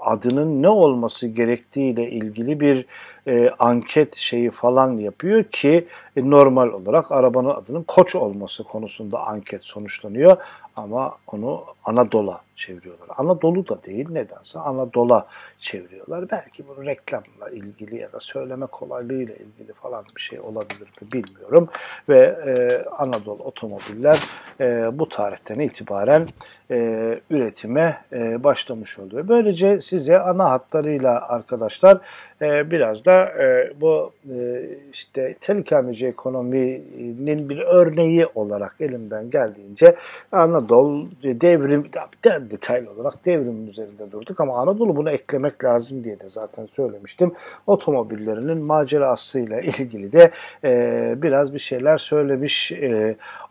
[0.00, 2.86] adının ne olması gerektiğiyle ilgili bir
[3.26, 9.64] e, anket şeyi falan yapıyor ki e, normal olarak arabanın adının Koç olması konusunda anket
[9.64, 10.36] sonuçlanıyor
[10.76, 13.08] ama onu Anadolu çeviriyorlar.
[13.16, 15.24] Anadolu da değil nedense Anadolu
[15.58, 16.30] çeviriyorlar.
[16.30, 21.68] Belki bu reklamla ilgili ya da söyleme kolaylığıyla ilgili falan bir şey olabilir mi bilmiyorum.
[22.08, 24.20] Ve e, Anadolu otomobiller
[24.60, 26.28] e, bu tarihten itibaren
[26.70, 29.28] e, üretime e, başlamış oluyor.
[29.28, 31.98] Böylece size ana hatlarıyla arkadaşlar
[32.42, 39.96] e, biraz da e, bu e, işte telekameci ekonominin bir örneği olarak elimden geldiğince
[40.32, 41.84] Anadolu devrim
[42.24, 47.32] detaylı olarak devrimin üzerinde durduk ama Anadolu bunu eklemek lazım diye de zaten söylemiştim.
[47.66, 50.30] Otomobillerinin macerasıyla ilgili de
[50.64, 52.72] e, biraz bir şeyler söylemiş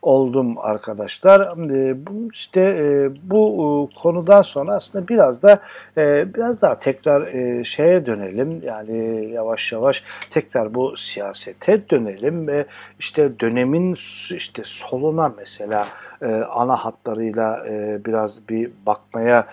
[0.02, 1.56] oldum arkadaşlar.
[2.34, 5.60] İşte e, bu e, konudan sonra aslında biraz da
[5.98, 7.32] e, biraz daha tekrar
[7.64, 8.62] şeye dönelim.
[8.66, 12.66] Yani yavaş yavaş tekrar bu siyasete dönelim ve
[13.00, 13.94] işte dönemin
[14.36, 15.88] işte soluna mesela
[16.50, 17.66] ana hatlarıyla
[18.06, 19.48] biraz bir bakmaya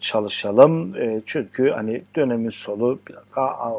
[0.00, 0.90] çalışalım.
[1.26, 3.70] Çünkü hani dönemin solu biraz daha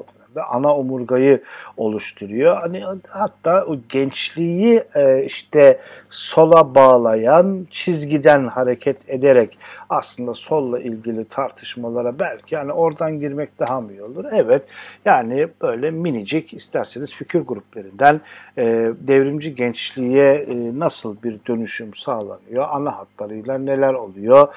[0.41, 1.41] ana omurgayı
[1.77, 2.57] oluşturuyor.
[2.57, 9.57] Hani hatta o gençliği e, işte sola bağlayan çizgiden hareket ederek
[9.89, 14.25] aslında solla ilgili tartışmalara belki yani oradan girmek daha mı iyi olur?
[14.31, 14.67] Evet
[15.05, 18.21] yani böyle minicik isterseniz fikir gruplarından
[18.57, 22.67] e, devrimci gençliğe e, nasıl bir dönüşüm sağlanıyor?
[22.69, 24.47] Ana hatlarıyla neler oluyor?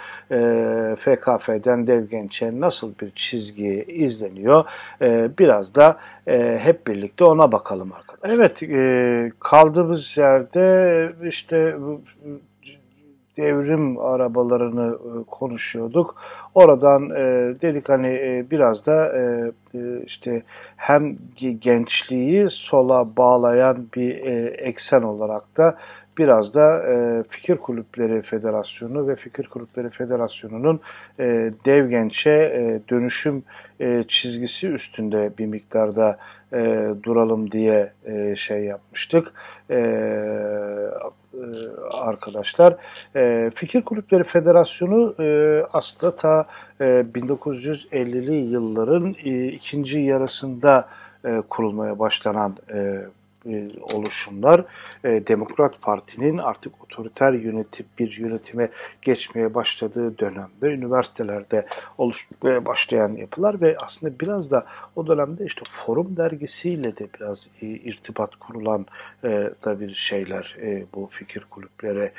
[0.98, 4.64] FKF'den dev gençe nasıl bir çizgi izleniyor?
[5.38, 8.36] Biraz da e, hep birlikte ona bakalım arkadaşlar.
[8.36, 11.76] Evet e, kaldığımız yerde işte
[13.38, 16.16] devrim arabalarını e, konuşuyorduk.
[16.54, 19.12] Oradan e, dedik hani e, biraz da
[20.06, 20.42] işte
[20.76, 21.16] hem
[21.60, 24.16] gençliği sola bağlayan bir
[24.58, 25.78] eksen olarak da
[26.18, 30.80] biraz da e, Fikir Kulüpleri Federasyonu ve Fikir Kulüpleri Federasyonu'nun
[31.18, 33.42] e, dev gençe e, dönüşüm
[33.80, 36.18] e, çizgisi üstünde bir miktarda
[36.52, 39.32] e, duralım diye e, şey yapmıştık
[39.70, 39.80] e, e,
[41.92, 42.76] arkadaşlar.
[43.16, 46.44] E, Fikir Kulüpleri Federasyonu e, aslında ta
[46.80, 50.88] e, 1950'li yılların e, ikinci yarısında
[51.24, 53.02] e, kurulmaya başlanan e,
[53.46, 54.64] e, oluşumlar.
[55.04, 58.68] E, Demokrat Parti'nin artık otoriter yönetim bir yönetime
[59.02, 61.66] geçmeye başladığı dönemde üniversitelerde
[61.98, 68.36] oluşmaya başlayan yapılar ve aslında biraz da o dönemde işte Forum dergisiyle de biraz irtibat
[68.36, 68.86] kurulan
[69.24, 69.28] e,
[69.64, 70.56] da bir şeyler
[70.94, 72.12] bu fikir kulüpleri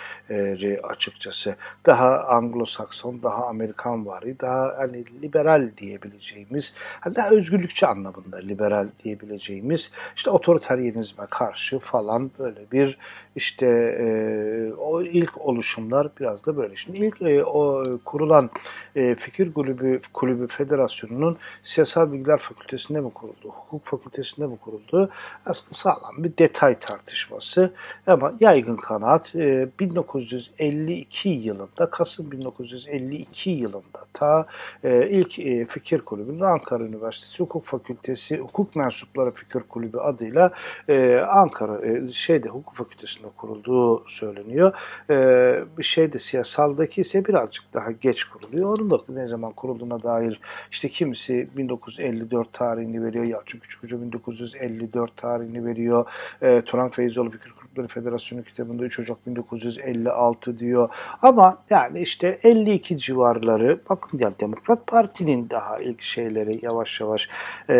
[0.84, 1.55] açıkçası.
[1.86, 9.91] Daha Anglo-Sakson, daha Amerikan vari, daha hani liberal diyebileceğimiz, hani daha özgürlükçü anlamında liberal diyebileceğimiz
[10.15, 12.97] işte otoriteryenizme karşı falan böyle bir
[13.36, 13.65] işte
[14.00, 16.76] e, o ilk oluşumlar biraz da böyle.
[16.76, 18.50] Şimdi ilk e, o kurulan
[18.96, 25.10] e, Fikir Kulübü Kulübü Federasyonu'nun Siyasal Bilgiler Fakültesinde mi kuruldu, Hukuk Fakültesinde mi kuruldu?
[25.46, 27.74] Aslında sağlam bir detay tartışması
[28.08, 34.46] ama yaygın kanaat e, 1952 yılında, Kasım 1952 yılında ta
[34.84, 40.52] e, ilk e, Fikir Kulübü'nün Ankara Üniversitesi Hukuk Fakültesi Hukuk Mensupları Fikir Kulübü adıyla
[40.89, 42.80] e, Ankara e, şeyde Hukuk
[43.19, 44.73] Fakültesi'nde kurulduğu söyleniyor.
[45.10, 48.77] E, bir şeyde siyasaldaki ise birazcık daha geç kuruluyor.
[48.77, 50.39] Onun da ne zaman kurulduğuna dair
[50.71, 53.25] işte kimisi 1954 tarihini veriyor.
[53.25, 56.05] Yalçın Küçükhoca 1954 tarihini veriyor.
[56.41, 60.89] E, Turan Feyzoğlu Fikir Kulüpleri Federasyonu kitabında 3 Ocak 1956 diyor.
[61.21, 67.29] Ama yani işte 52 civarları bakın ya Demokrat Parti'nin daha ilk şeyleri yavaş yavaş
[67.69, 67.75] e,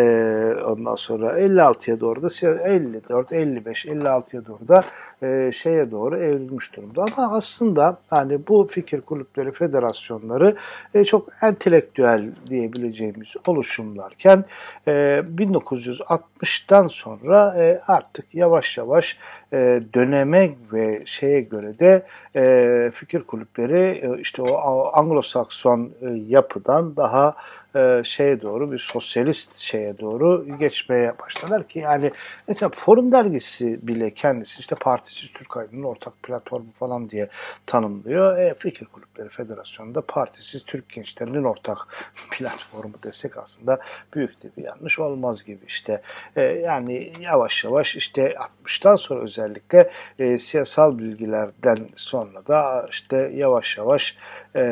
[0.66, 2.28] ondan sonra 56'ya doğru da
[2.64, 4.82] 54, 55, 56'ya doğru da
[5.22, 7.04] e, şeye doğru evrilmiş durumda.
[7.16, 10.56] Ama aslında hani bu fikir kulüpleri, federasyonları
[10.94, 14.44] e, çok entelektüel diyebileceğimiz oluşumlarken
[14.86, 14.90] e,
[15.38, 19.18] 1960'tan sonra e, artık yavaş yavaş
[19.52, 24.46] e, döneme ve şeye göre de e, fikir kulüpleri e, işte o
[24.92, 27.34] Anglo-Sakson e, yapıdan daha
[27.76, 32.10] e, şeye doğru bir sosyalist şeye doğru geçmeye başladılar ki yani
[32.48, 37.28] mesela Forum dergisi bile kendisi işte Partisiz Türk Aydın'ın ortak platformu falan diye
[37.66, 38.38] tanımlıyor.
[38.38, 41.78] E, Fikir Kulüpleri Federasyonu'nda Partisiz Türk Gençlerinin ortak
[42.30, 43.78] platformu desek aslında
[44.14, 46.02] büyük de bir yanlış olmaz gibi işte.
[46.36, 48.34] E, yani yavaş yavaş işte
[48.66, 54.16] 60'tan sonra özellikle e, siyasal bilgilerden sonra da işte yavaş yavaş
[54.56, 54.62] e,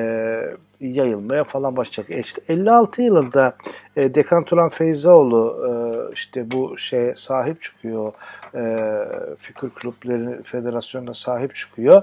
[0.80, 2.10] yayılmaya falan başlayacak.
[2.10, 3.56] E işte 56 yılında
[3.96, 5.70] e, Dekan Turan Feyzaoğlu e,
[6.14, 8.12] işte bu şeye sahip çıkıyor.
[8.54, 8.78] E,
[9.38, 12.02] Fikir Kulüpleri Federasyonu'na sahip çıkıyor.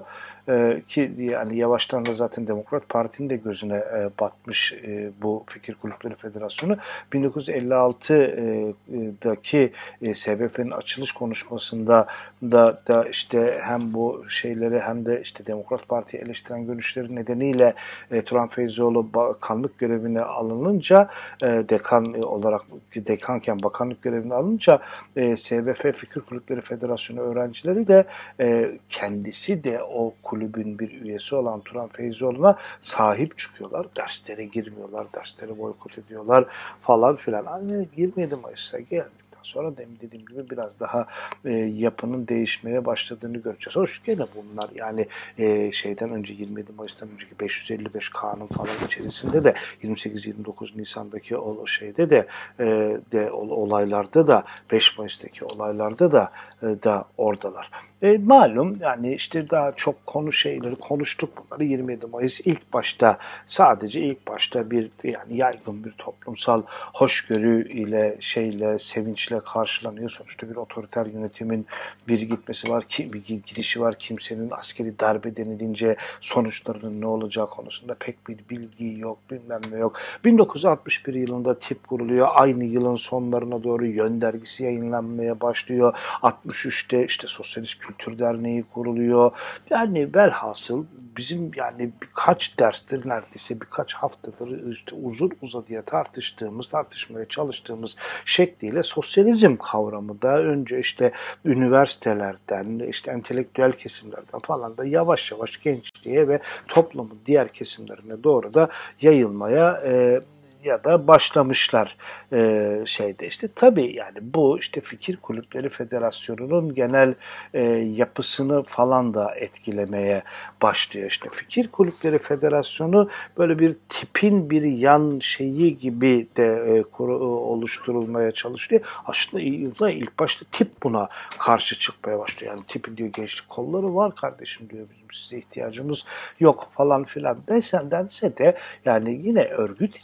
[0.49, 5.75] E, ki yani yavaştan da zaten Demokrat Parti'nin de gözüne e, batmış e, bu Fikir
[5.75, 6.77] Kulüpleri Federasyonu.
[7.13, 12.08] 1956'daki e, SBF'nin açılış konuşmasında
[12.43, 17.73] da, da işte hem bu şeyleri hem de işte Demokrat Parti'yi eleştiren görüşleri nedeniyle
[18.12, 21.10] e, Turan Feyzoğlu bakanlık görevine alınınca
[21.43, 22.62] e, dekan olarak
[22.95, 24.79] dekanken bakanlık görevine alınca
[25.15, 28.06] e, SBF Fikir Kulüpleri Federasyonu öğrencileri de
[28.39, 33.88] e, kendisi de o kulübün bir üyesi olan Turan Feyzoğlu'na sahip çıkıyorlar.
[33.98, 36.45] Derslere girmiyorlar, dersleri boykot ediyorlar
[36.82, 37.45] falan filan.
[37.45, 41.08] Hani 27 Mayıs'a geldik sonra demin dediğim gibi biraz daha
[41.45, 43.75] e, yapının değişmeye başladığını göreceğiz.
[43.75, 49.53] Hoş gene bunlar yani e, şeyden önce 27 Mayıs'tan önceki 555 kanun falan içerisinde de
[49.84, 52.27] 28-29 Nisan'daki o şeyde de
[52.60, 52.65] e,
[53.12, 56.31] de olaylarda da 5 Mayıs'taki olaylarda da
[56.62, 57.69] e, da oradalar.
[58.01, 64.01] E, malum yani işte daha çok konu şeyleri konuştuk bunları 27 Mayıs ilk başta sadece
[64.01, 66.62] ilk başta bir yani yaygın bir toplumsal
[66.93, 70.10] hoşgörü ile şeyle sevinçle karşılanıyor.
[70.10, 71.65] Sonuçta bir otoriter yönetimin
[72.08, 74.00] bir gitmesi var, ki bir gidişi var.
[74.00, 80.00] Kimsenin askeri darbe denilince sonuçlarının ne olacağı konusunda pek bir bilgi yok, bilmem ne yok.
[80.26, 82.28] 1961 yılında tip kuruluyor.
[82.32, 85.98] Aynı yılın sonlarına doğru yön dergisi yayınlanmaya başlıyor.
[86.21, 89.32] 63'te işte Sosyalist Kültür Derneği kuruluyor.
[89.69, 90.86] Yani velhasıl
[91.17, 97.95] bizim yani birkaç derstir neredeyse birkaç haftadır işte uzun uzadıya tartıştığımız, tartışmaya çalıştığımız
[98.26, 98.84] şekliyle
[99.26, 101.12] sosyalizm kavramı da önce işte
[101.46, 108.70] üniversitelerden, işte entelektüel kesimlerden falan da yavaş yavaş gençliğe ve toplumun diğer kesimlerine doğru da
[109.02, 110.22] yayılmaya e,
[110.65, 111.97] ya da başlamışlar
[112.34, 117.13] e, şeyde işte tabii yani bu işte Fikir Kulüpleri Federasyonu'nun genel
[117.54, 117.62] e,
[117.95, 120.23] yapısını falan da etkilemeye
[120.62, 121.08] başlıyor.
[121.08, 128.32] İşte Fikir Kulüpleri Federasyonu böyle bir tipin bir yan şeyi gibi de e, kuru, oluşturulmaya
[128.32, 128.82] çalışıyor.
[129.06, 129.43] Aslında
[129.91, 132.54] ilk, başta tip buna karşı çıkmaya başlıyor.
[132.54, 136.06] Yani tipin diyor gençlik kolları var kardeşim diyor bizim size ihtiyacımız
[136.39, 139.95] yok falan filan desen dense de yani yine örgüt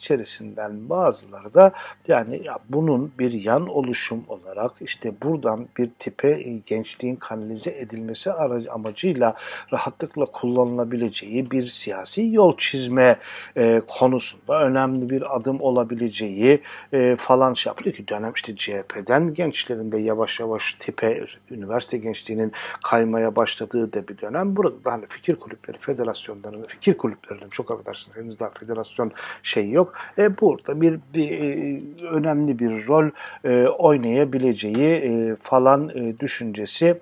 [0.52, 1.72] içerisinden bazıları da
[2.08, 8.32] yani ya bunun bir yan oluşum olarak işte buradan bir tipe e, gençliğin kanalize edilmesi
[8.72, 9.36] amacıyla
[9.72, 13.18] rahatlıkla kullanılabileceği bir siyasi yol çizme
[13.58, 16.62] e, konusunda önemli bir adım olabileceği
[16.94, 22.52] e, falan şey yapıyor ki dönem işte CHP'den gençlerin de yavaş yavaş tipe üniversite gençliğinin
[22.84, 24.56] kaymaya başladığı da bir dönem.
[24.56, 29.12] Burada da hani fikir kulüpleri, federasyonların, fikir kulüplerinin çok affedersiniz henüz daha federasyon
[29.44, 29.94] şey yok.
[30.18, 33.10] E, burada bir, bir e, önemli bir rol
[33.43, 36.99] e, oynayabileceği e, falan düşüncesi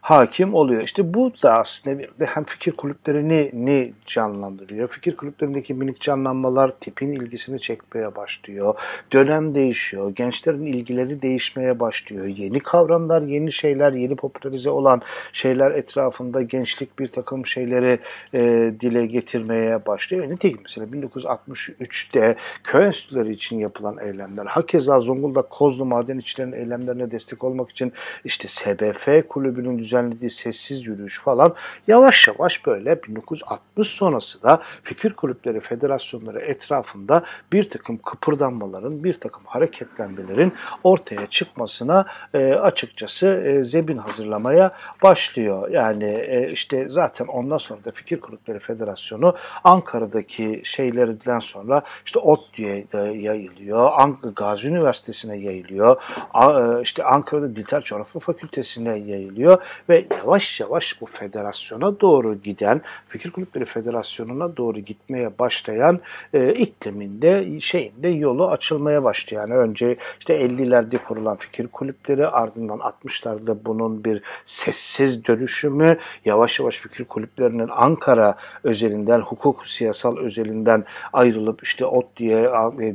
[0.00, 0.82] hakim oluyor.
[0.82, 4.88] İşte bu da aslında bir de hem fikir kulüplerini ni canlandırıyor.
[4.88, 8.74] Fikir kulüplerindeki minik canlanmalar tipin ilgisini çekmeye başlıyor.
[9.12, 10.10] Dönem değişiyor.
[10.10, 12.24] Gençlerin ilgileri değişmeye başlıyor.
[12.26, 17.98] Yeni kavramlar, yeni şeyler, yeni popülerize olan şeyler etrafında gençlik bir takım şeyleri
[18.34, 18.40] e,
[18.80, 20.30] dile getirmeye başlıyor.
[20.30, 27.44] Nitekim mesela 1963'te köy enstitüleri için yapılan eylemler, hakeza Zonguldak Kozlu Maden İşçilerin eylemlerine destek
[27.44, 27.92] olmak için
[28.24, 31.54] işte SBF kulübünün düzenlediği sessiz yürüyüş falan
[31.86, 39.42] yavaş yavaş böyle 1960 sonrası da fikir kulüpleri, federasyonları etrafında bir takım kıpırdanmaların, bir takım
[39.46, 40.52] hareketlenmelerin
[40.84, 45.68] ortaya çıkmasına e, açıkçası e, zemin hazırlamaya başlıyor.
[45.70, 52.86] Yani e, işte zaten ondan sonra da Fikir Kulüpleri Federasyonu Ankara'daki şeylerden sonra işte ODTÜ'ye
[53.14, 53.92] yayılıyor,
[54.36, 56.02] Gazi Üniversitesi'ne yayılıyor,
[56.34, 63.30] e, işte Ankara'da Dilter Coğrafya Fakültesi'ne yayılıyor ve yavaş yavaş bu federasyona doğru giden, Fikir
[63.30, 66.00] Kulüpleri Federasyonu'na doğru gitmeye başlayan
[66.34, 69.48] e, ikliminde şeyinde yolu açılmaya başlıyor.
[69.48, 76.76] Yani önce işte 50'lerde kurulan fikir kulüpleri ardından 60'larda bunun bir sessiz dönüşümü yavaş yavaş
[76.76, 82.44] fikir kulüplerinin Ankara özelinden, hukuk siyasal özelinden ayrılıp işte ODTÜ'ye,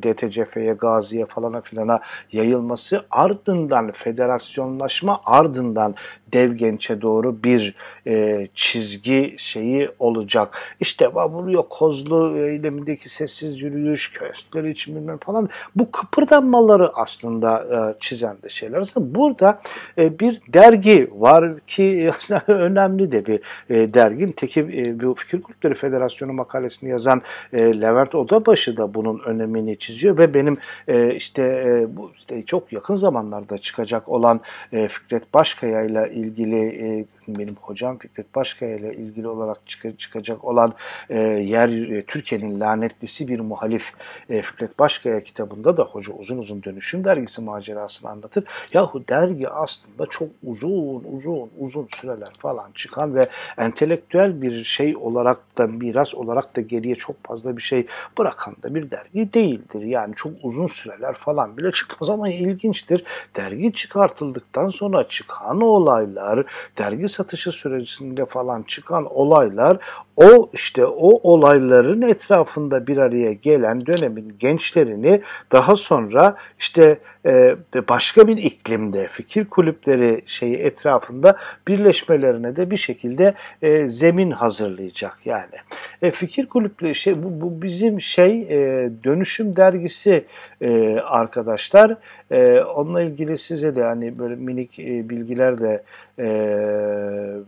[0.04, 2.00] DTCF'ye, Gazi'ye falana filana
[2.32, 5.96] yayılması ardından federasyonlaşma ardından
[6.34, 7.76] dev gençe doğru bir
[8.08, 10.58] e, çizgi şeyi olacak.
[10.80, 18.38] İşte vuruyor kozlu eylemindeki sessiz yürüyüş, köstleri için bilmem falan bu kıpırdanmaları aslında e, çizen
[18.44, 18.78] de şeyler.
[18.78, 19.62] Aslında burada
[19.98, 24.32] e, bir dergi var ki aslında önemli de bir e, dergin.
[24.32, 27.22] Teki e, bu Fikir Kulüpleri Federasyonu makalesini yazan
[27.54, 30.58] e, Levent Odabaşı da bunun önemini çiziyor ve benim
[30.88, 34.42] e, işte e, bu işte çok yakın zamanlarda çıkacak olan
[34.74, 39.58] e, Fikret Başkaya ile ilgili e, benim hocam Fikret Başkaya ile ilgili olarak
[39.98, 40.74] çıkacak olan
[41.10, 43.94] e, yer e, Türkiye'nin lanetlisi bir muhalif
[44.30, 48.44] e, Fikret Başkaya kitabında da hoca uzun uzun dönüşüm dergisi macerasını anlatır.
[48.74, 55.58] Yahu dergi aslında çok uzun uzun uzun süreler falan çıkan ve entelektüel bir şey olarak
[55.58, 59.82] da miras olarak da geriye çok fazla bir şey bırakan da bir dergi değildir.
[59.82, 63.04] Yani çok uzun süreler falan bile çıkmaz ama ilginçtir.
[63.36, 66.46] Dergi çıkartıldıktan sonra çıkan olaylar,
[66.78, 69.78] dergi satışı sürecinde falan çıkan olaylar
[70.16, 77.56] o işte o olayların etrafında bir araya gelen dönemin gençlerini daha sonra işte e,
[77.90, 85.56] başka bir iklimde fikir kulüpleri şeyi etrafında birleşmelerine de bir şekilde e, zemin hazırlayacak yani.
[86.02, 90.26] E, fikir kulüpleri şey bu, bu bizim şey e, dönüşüm dergisi
[90.62, 91.98] e, arkadaşlar.
[92.32, 95.84] E, onunla ilgili size de hani böyle minik e, bilgiler de
[96.20, 96.28] e,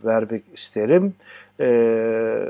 [0.05, 1.13] vermek isterim.
[1.59, 2.47] Eee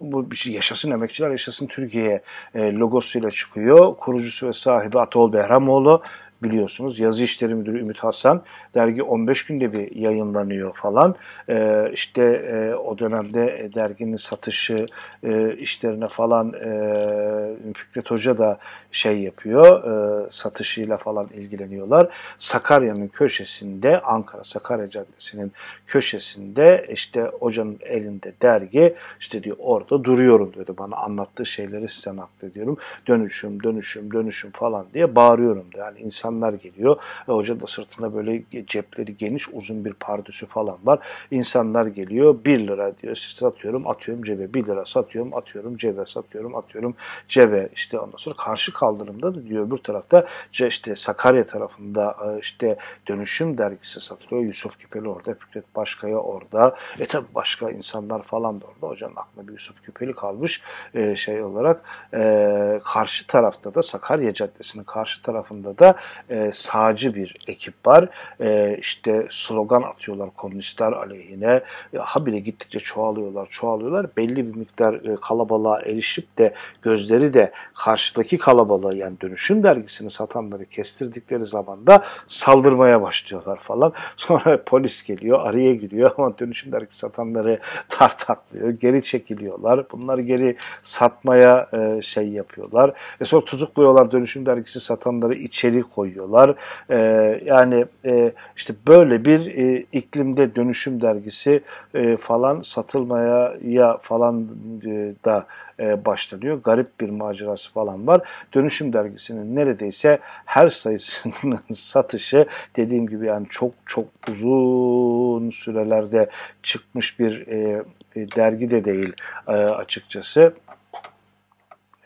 [0.00, 2.22] bu bir şey yaşasın emekçiler yaşasın Türkiye
[2.54, 3.96] e, logosuyla çıkıyor.
[3.96, 6.02] Kurucusu ve sahibi Atol Behramoğlu
[6.42, 6.98] biliyorsunuz.
[6.98, 8.42] Yazı işleri müdürü Ümit Hasan.
[8.74, 11.14] Dergi 15 günde bir yayınlanıyor falan.
[11.48, 14.86] E, işte e, o dönemde derginin satışı
[15.22, 18.58] e, işlerine falan e, Fikret Hoca da
[18.90, 19.84] şey yapıyor.
[19.84, 22.08] E, satışıyla falan ilgileniyorlar.
[22.38, 25.52] Sakarya'nın köşesinde Ankara Sakarya Caddesi'nin
[25.86, 32.76] köşesinde işte hocanın elinde dergi işte diyor orada duruyorum dedi bana anlattığı şeyleri size naklediyorum.
[33.06, 36.96] Dönüşüm, dönüşüm, dönüşüm falan diye bağırıyorum yani insan insanlar geliyor.
[37.28, 40.98] E, hoca da sırtında böyle cepleri geniş uzun bir pardüsü falan var.
[41.30, 46.94] İnsanlar geliyor 1 lira diyor satıyorum atıyorum cebe 1 lira satıyorum atıyorum cebe satıyorum atıyorum
[47.28, 52.76] cebe işte ondan sonra karşı kaldırımda da diyor bir tarafta işte Sakarya tarafında e, işte
[53.08, 54.42] dönüşüm dergisi satılıyor.
[54.42, 56.76] Yusuf Küpeli orada, Fikret Başkaya orada.
[56.98, 58.92] E tabi başka insanlar falan da orada.
[58.92, 60.62] Hocanın aklına bir Yusuf Küpeli kalmış
[60.94, 61.84] e, şey olarak.
[62.14, 65.94] E, karşı tarafta da Sakarya Caddesi'nin karşı tarafında da
[66.30, 68.08] e, sağcı bir ekip var.
[68.40, 71.60] E, işte slogan atıyorlar komünistler aleyhine.
[71.94, 74.06] E, habire gittikçe çoğalıyorlar, çoğalıyorlar.
[74.16, 80.64] Belli bir miktar e, kalabalığa erişip de gözleri de karşıdaki kalabalığı yani dönüşüm dergisini satanları
[80.64, 83.92] kestirdikleri zaman da saldırmaya başlıyorlar falan.
[84.16, 89.90] Sonra polis geliyor, araya giriyor ama dönüşüm dergisi satanları tartaklıyor, geri çekiliyorlar.
[89.92, 92.92] Bunları geri satmaya e, şey yapıyorlar.
[93.20, 95.82] E sonra tutukluyorlar dönüşüm dergisi satanları içeri
[96.12, 96.54] koyuyorlar.
[96.90, 96.96] E,
[97.44, 101.60] yani e, işte böyle bir e, iklimde dönüşüm dergisi
[101.94, 104.48] e, falan satılmaya ya falan
[104.86, 105.46] e, da
[105.80, 106.62] e, başlanıyor.
[106.64, 108.20] Garip bir macerası falan var.
[108.54, 112.46] Dönüşüm dergisinin neredeyse her sayısının satışı
[112.76, 116.30] dediğim gibi yani çok çok uzun sürelerde
[116.62, 117.82] çıkmış bir e,
[118.16, 119.12] e dergi de değil
[119.48, 120.54] e, açıkçası.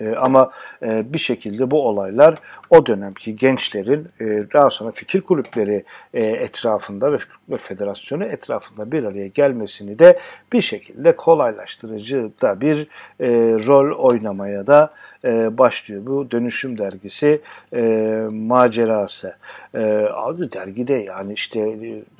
[0.00, 0.50] E, ama
[0.82, 2.34] e, bir şekilde bu olaylar
[2.70, 5.84] o dönemki gençlerin e, daha sonra fikir kulüpleri
[6.14, 10.18] e, etrafında ve Fikir Kulüpleri Federasyonu etrafında bir araya gelmesini de
[10.52, 12.88] bir şekilde kolaylaştırıcı da bir
[13.20, 13.28] e,
[13.66, 14.90] rol oynamaya da
[15.26, 16.06] e, başlıyor.
[16.06, 17.40] Bu Dönüşüm Dergisi
[17.72, 17.82] e,
[18.30, 19.36] macerası.
[19.74, 21.60] E, abi dergide yani işte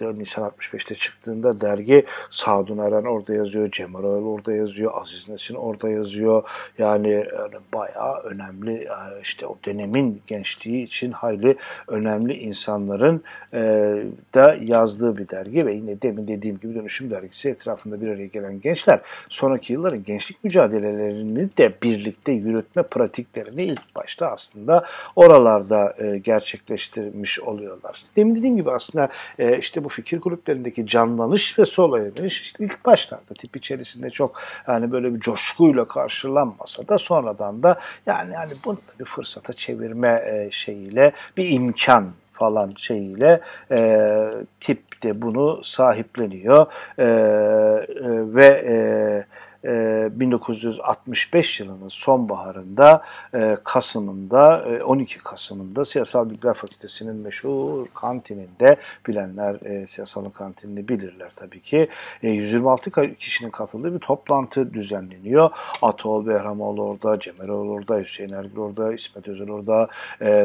[0.01, 5.55] e, Nisan 65'te çıktığında dergi Sadun Eren orada yazıyor, Cemal Oral orada yazıyor, Aziz Nesin
[5.55, 6.43] orada yazıyor.
[6.79, 11.57] Yani, yani bayağı önemli e, işte o dönemin gençliği için hayli
[11.89, 13.23] önemli insanların
[13.55, 13.61] e,
[14.35, 18.61] da yazdığı bir dergi ve yine demin dediğim gibi Dönüşüm Dergisi etrafında bir araya gelen
[18.61, 24.85] gençler sonraki yılların gençlik mücadelelerini de birlikte yürütme pratiklerini ilk başta aslında
[25.17, 28.03] oralarda e, gerçekleştirmiş oluyorlar.
[28.17, 33.35] Demin dediğim gibi aslında e, işte bu fikir gruplarındaki canlanış ve sol oynanış ilk başlarda
[33.35, 38.99] tip içerisinde çok yani böyle bir coşkuyla karşılanmasa da sonradan da yani yani bunu da
[39.01, 43.41] bir fırsata çevirme e, şeyiyle bir imkan falan şeyiyle
[43.71, 44.01] e,
[44.61, 46.67] tip de bunu sahipleniyor
[46.99, 47.09] e, e,
[48.35, 48.77] ve e,
[49.67, 53.03] 1965 ee, yılının sonbaharında
[53.35, 61.33] e, Kasım'ında 12 e, Kasım'ında Siyasal Bilgiler Fakültesi'nin meşhur kantininde bilenler e, siyasalın kantinini bilirler
[61.37, 61.89] tabii ki
[62.23, 65.51] 126 kişinin katıldığı bir toplantı düzenleniyor.
[65.83, 69.89] Atol Behramoğlu orada, Cemeroğlu orada, Hüseyin Ergül orada, İsmet Özel orada,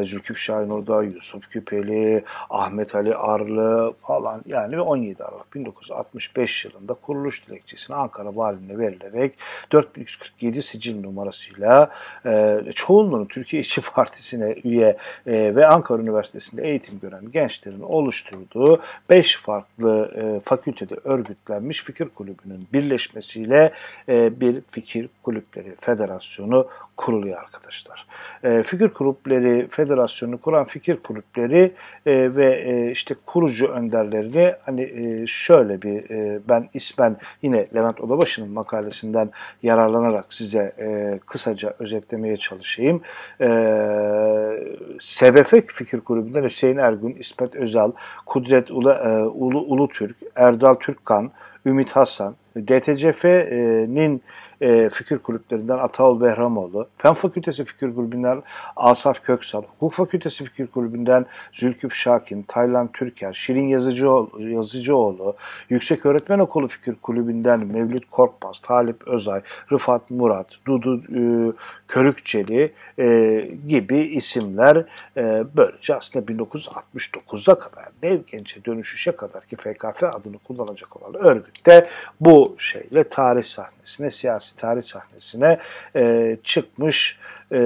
[0.06, 7.48] Zülküf Şahin orada, Yusuf Küpeli, Ahmet Ali Arlı falan yani 17 Aralık 1965 yılında kuruluş
[7.48, 9.34] dilekçesini Ankara Valiliğine verilen ederek
[9.72, 11.92] 4147 sicil numarasıyla
[12.26, 14.98] e, çoğunluğunu Türkiye İşçi Partisi'ne üye
[15.28, 22.68] e, ve Ankara Üniversitesi'nde eğitim gören gençlerin oluşturduğu 5 farklı e, fakültede örgütlenmiş fikir kulübünün
[22.74, 23.74] birleşmesiyle
[24.10, 28.08] e, bir fikir kulüpleri federasyonu kuruluyor arkadaşlar.
[28.44, 31.72] E, fikir kulüpleri federasyonu kuran fikir kulüpleri
[32.06, 38.02] e, ve e, işte kurucu önderlerini hani e, şöyle bir e, ben ismen yine Levent
[38.02, 38.50] Odabaşı'nın
[39.02, 39.32] makalesinden
[39.64, 43.02] yararlanarak size e, kısaca özetlemeye çalışayım.
[43.42, 43.48] E,
[45.00, 47.92] SBF Fikir Kulübü'nden Hüseyin Ergün, İsmet Özal,
[48.26, 51.32] Kudret Ulu, e, Ulu, Ulu Türk, Erdal Türkkan,
[51.66, 54.22] Ümit Hasan, DTCF'nin
[54.62, 58.44] e, fikir kulüplerinden Ataol Behramoğlu, Fen Fakültesi Fikir Kulübü'nden
[58.76, 65.36] Asaf Köksal, Hukuk Fakültesi Fikir Kulübü'nden Zülküp Şakin, Taylan Türker, Şirin Yazıcıoğlu, Yazıcıoğlu
[65.70, 69.42] Yüksek Öğretmen Okulu Fikir Kulübü'nden Mevlüt Korkmaz, Talip Özay,
[69.72, 71.22] Rıfat Murat, Dudu e,
[71.88, 74.86] Körükçeli e, gibi isimler
[75.18, 81.86] e, böylece aslında 1969'a kadar dev gençe dönüşüşe kadar ki FKF adını kullanacak olan örgütte
[82.20, 85.60] bu şeyle tarih sahnesine, siyasi tarih sahnesine
[85.96, 87.20] e, çıkmış
[87.52, 87.58] e,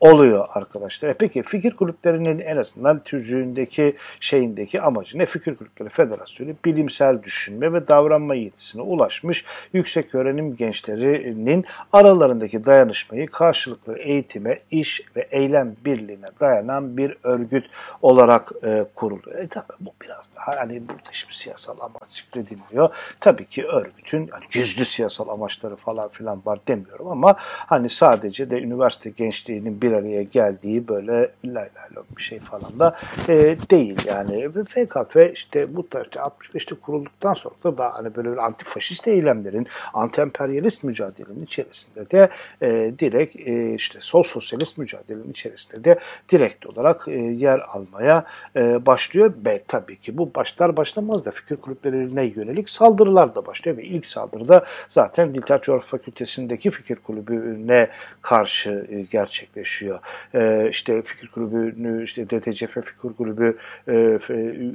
[0.00, 1.08] oluyor arkadaşlar.
[1.08, 5.26] E peki fikir kulüplerinin en azından tüzüğündeki şeyindeki amacı ne?
[5.26, 13.98] Fikir Kulüpleri Federasyonu bilimsel düşünme ve davranma yetisine ulaşmış yüksek öğrenim gençlerinin aralarındaki dayanışmayı karşılıklı
[13.98, 17.66] eğitime, iş ve eylem birliğine dayanan bir örgüt
[18.02, 19.38] olarak e, kuruluyor.
[19.38, 22.94] E tabi bu biraz daha hani burada hiçbir siyasal amaç zikredilmiyor.
[23.20, 28.62] Tabii ki örgütün yani gizli siyasal amaçları falan filan var demiyorum ama hani sadece de
[28.62, 31.68] üniversite gençliğinin bir araya geldiği böyle lay lay
[32.16, 32.96] bir şey falan da
[33.28, 34.54] e, değil yani.
[34.54, 40.86] Ve FKF işte bu işte 65'te kurulduktan sonra da daha hani böyle antifaşist eylemlerin, anti-emperyalist
[40.86, 42.28] mücadelenin içerisinde de
[42.62, 45.98] e, direkt e, işte sol sosyalist mücadelenin içerisinde de
[46.32, 48.24] direkt olarak e, yer almaya
[48.56, 49.32] e, başlıyor.
[49.44, 54.06] Ve tabii ki bu başlar başlamaz da fikir kulüplerine yönelik saldırılar da başlıyor ve ilk
[54.06, 57.88] saldırıda zaten Dil Coğrafya Fakültesi'ndeki fikir kulübüne
[58.22, 59.98] karşı e, gerçekleşiyor.
[60.34, 63.56] E, işte fikir kulübünü işte DTCF fikir kulübü
[63.88, 64.18] e,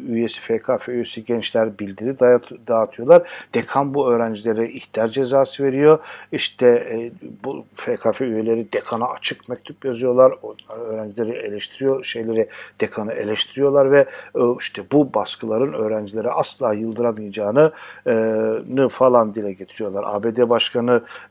[0.09, 2.19] üyesi FKF üyesi gençler bildiri
[2.67, 3.29] dağıtıyorlar.
[3.53, 5.99] Dekan bu öğrencilere ihtar cezası veriyor.
[6.31, 7.11] İşte e,
[7.43, 10.33] bu FKF üyeleri dekana açık mektup yazıyorlar.
[10.69, 12.49] Öğrencileri eleştiriyor, şeyleri
[12.81, 14.05] dekanı eleştiriyorlar ve
[14.59, 17.71] işte bu baskıların öğrencilere asla yıldıramayacağını
[18.07, 20.03] e, falan dile getiriyorlar.
[20.07, 20.72] ABD Başkanı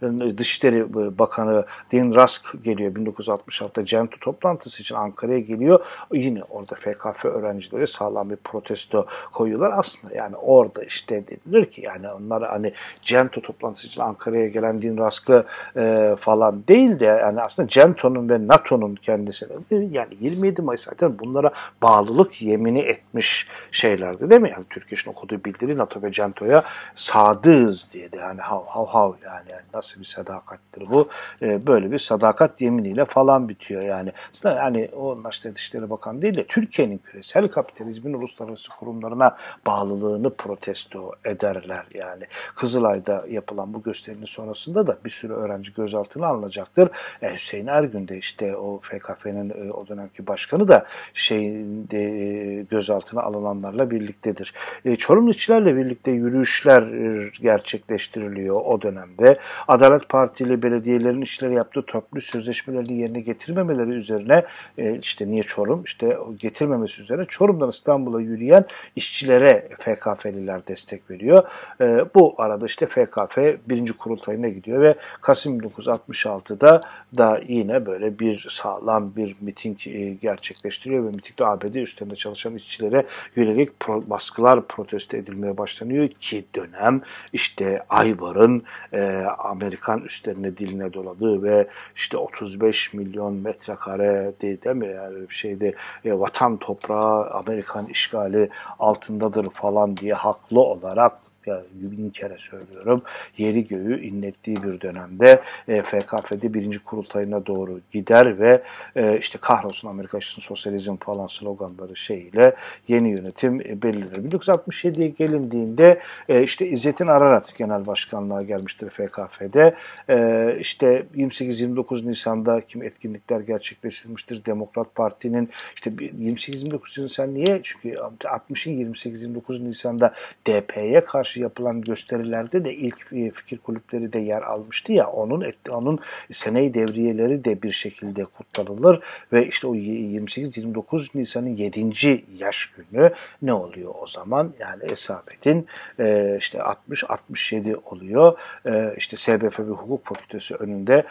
[0.02, 5.84] e, Dışişleri Bakanı Dean Rusk geliyor 1966'da CENTU toplantısı için Ankara'ya geliyor.
[6.12, 9.72] Yine orada FKF öğrencileri sağlam bir protesto koyuyorlar.
[9.76, 12.72] Aslında yani orada işte denilir ki yani onlar hani
[13.02, 15.44] CENTU toplantısı için Ankara'ya gelen Dean Rusk'ı
[15.76, 21.50] e, falan değil de yani aslında CENTO'nun ve NATO'nun kendisi yani 27 Mayıs zaten bunlara
[21.82, 24.50] bağlılık yemini etmiş şeylerdi değil mi?
[24.50, 26.62] Yani Türkiye'nin okuduğu bildiri NATO ve CENTO'ya
[26.96, 31.08] sadığız diye de yani hav hav hav yani, yani nasıl bir sadakattir bu?
[31.42, 34.12] E, böyle bir sadakat yeminiyle falan bitiyor yani.
[34.32, 41.12] Aslında yani o işte Dışişleri Bakan değil de Türkiye'nin küresel kapitalizmin uluslararası kurumlarına bağlılığını protesto
[41.24, 42.24] ederler yani.
[42.56, 46.90] Kızılay'da yapılan bu gösterinin sonrasında da bir sürü öğrenci gözaltına alınacaktır.
[47.22, 53.22] E, Hüseyin Ergün de işte o FKF'nin e, o dönemki başkanı da şeyde e, gözaltına
[53.22, 54.54] alınanlarla birliktedir.
[54.84, 59.21] E, Çorum işçilerle birlikte yürüyüşler e, gerçekleştiriliyor o dönemde.
[59.68, 64.44] Adalet Partili belediyelerin işleri yaptığı toplu sözleşmelerini yerine getirmemeleri üzerine
[64.78, 65.82] e, işte niye Çorum?
[65.84, 68.64] İşte getirmemesi üzerine Çorum'dan İstanbul'a yürüyen
[68.96, 71.48] işçilere FKF'liler destek veriyor.
[71.80, 76.80] E, bu arada işte FKF birinci kurultayına gidiyor ve Kasım 1966'da
[77.16, 83.06] da yine böyle bir sağlam bir miting e, gerçekleştiriyor ve mitingde ABD üstlerinde çalışan işçilere
[83.36, 87.02] yönelik pro, baskılar protesto edilmeye başlanıyor ki dönem
[87.32, 88.62] işte Aybar'ın
[88.92, 88.98] e,
[89.38, 94.88] Amerikan üstlerine diline doladığı ve işte 35 milyon metrekare değil, değil mi?
[94.88, 98.48] Yani bir şeyde e, vatan toprağı Amerikan işgali
[98.78, 103.02] altındadır falan diye haklı olarak ya bin kere söylüyorum
[103.38, 108.62] yeri göğü inlettiği bir dönemde e, FKF'de birinci kurultayına doğru gider ve
[108.96, 112.54] e, işte kahrolsun Amerika için sosyalizm falan sloganları şeyiyle
[112.88, 114.30] yeni yönetim e, belirlenir.
[114.30, 119.74] 1967'ye gelindiğinde e, işte İzzettin Ararat genel başkanlığa gelmiştir FKF'de.
[120.08, 124.44] E, işte 28-29 Nisan'da kim etkinlikler gerçekleştirmiştir.
[124.44, 127.60] Demokrat Parti'nin işte 28-29 Nisan niye?
[127.62, 130.14] Çünkü 60'ın 28-29 Nisan'da
[130.46, 135.44] DP'ye karşı karşı yapılan gösterilerde de ilk e, fikir kulüpleri de yer almıştı ya onun
[135.70, 135.98] onun
[136.32, 139.00] seney devriyeleri de bir şekilde kutlanılır
[139.32, 142.24] ve işte o 28-29 Nisan'ın 7.
[142.38, 143.10] yaş günü
[143.42, 144.52] ne oluyor o zaman?
[144.60, 145.66] Yani Esamet'in
[145.98, 148.38] e, işte 60-67 oluyor.
[148.66, 151.04] E, işte SBF ve Hukuk Fakültesi önünde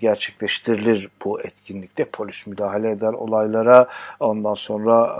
[0.00, 2.04] gerçekleştirilir bu etkinlikte.
[2.04, 3.88] Polis müdahale eder olaylara.
[4.20, 5.16] Ondan sonra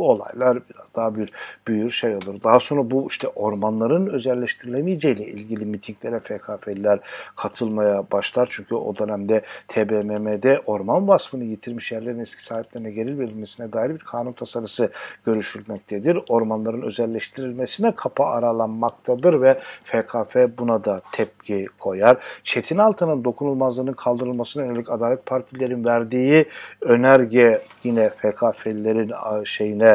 [0.00, 1.32] bu olaylar biraz daha bir
[1.68, 2.42] büyür şey olur.
[2.44, 6.98] Daha sonra bu işte ormanların özelleştirilemeyeceğiyle ilgili mitinglere FKP'liler
[7.36, 8.48] katılmaya başlar.
[8.50, 14.32] Çünkü o dönemde TBMM'de orman vasfını yitirmiş yerlerin eski sahiplerine geri verilmesine dair bir kanun
[14.32, 14.90] tasarısı
[15.26, 16.18] görüşülmektedir.
[16.28, 22.16] Ormanların özelleştirilmesine kapı aralanmaktadır ve FKP buna da tepki koyar.
[22.44, 26.46] Çetin Altan'ın dokunulmazlığının kaldırılmasına yönelik Adalet Partilerin verdiği
[26.80, 29.12] önerge yine FKP'lilerin
[29.44, 29.89] şeyine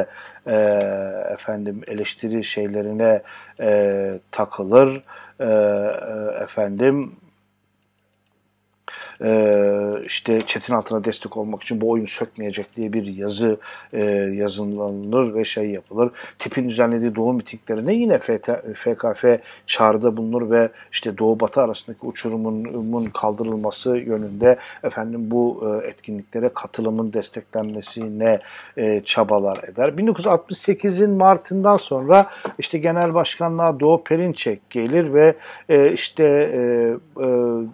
[0.47, 0.55] e,
[1.33, 3.21] efendim eleştiri şeylerine
[3.59, 5.03] e, takılır.
[5.39, 7.15] E, e, efendim
[9.23, 13.57] e, işte Çetin Altın'a destek olmak için bu oyun sökmeyecek diye bir yazı
[13.93, 14.03] e,
[14.33, 16.11] yazılanır ve şey yapılır.
[16.39, 19.25] Tipin düzenlediği doğu mitinglerine yine FT, FKF
[19.65, 27.13] çağrıda bulunur ve işte doğu batı arasındaki uçurumun kaldırılması yönünde efendim bu e, etkinliklere katılımın
[27.13, 28.39] desteklenmesine
[28.77, 29.89] e, çabalar eder.
[29.89, 32.25] 1968'in Mart'ından sonra
[32.59, 35.35] işte genel başkanlığa Doğu Perinçek gelir ve
[35.69, 36.59] e, işte e,
[37.23, 37.27] e,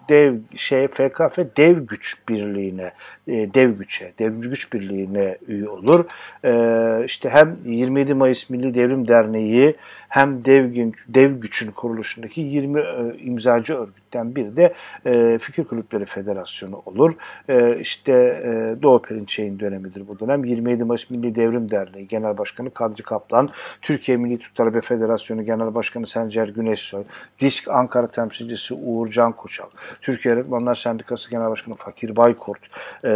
[0.08, 2.92] dev şey FKF dev güç birliğine
[3.26, 6.04] e, dev güçe, devrimci güç birliğine üye olur.
[6.44, 9.76] E, işte hem 27 Mayıs Milli Devrim Derneği
[10.08, 14.74] hem dev, dev güçün kuruluşundaki 20 e, imzacı örgütten biri de
[15.06, 17.14] e, Fikir Kulüpleri Federasyonu olur.
[17.48, 20.44] E, işte e, Doğu Perinçek'in dönemidir bu dönem.
[20.44, 23.48] 27 Mayıs Milli Devrim Derneği Genel Başkanı Kadri Kaplan,
[23.82, 27.04] Türkiye Milli Türk Talebe Federasyonu Genel Başkanı Sencer Güneşsoy,
[27.40, 29.68] Disk Ankara temsilcisi Uğur Can Koçak,
[30.00, 32.60] Türkiye Öğretmenler Sendikası Genel Başkanı Fakir Baykurt,
[33.04, 33.11] e,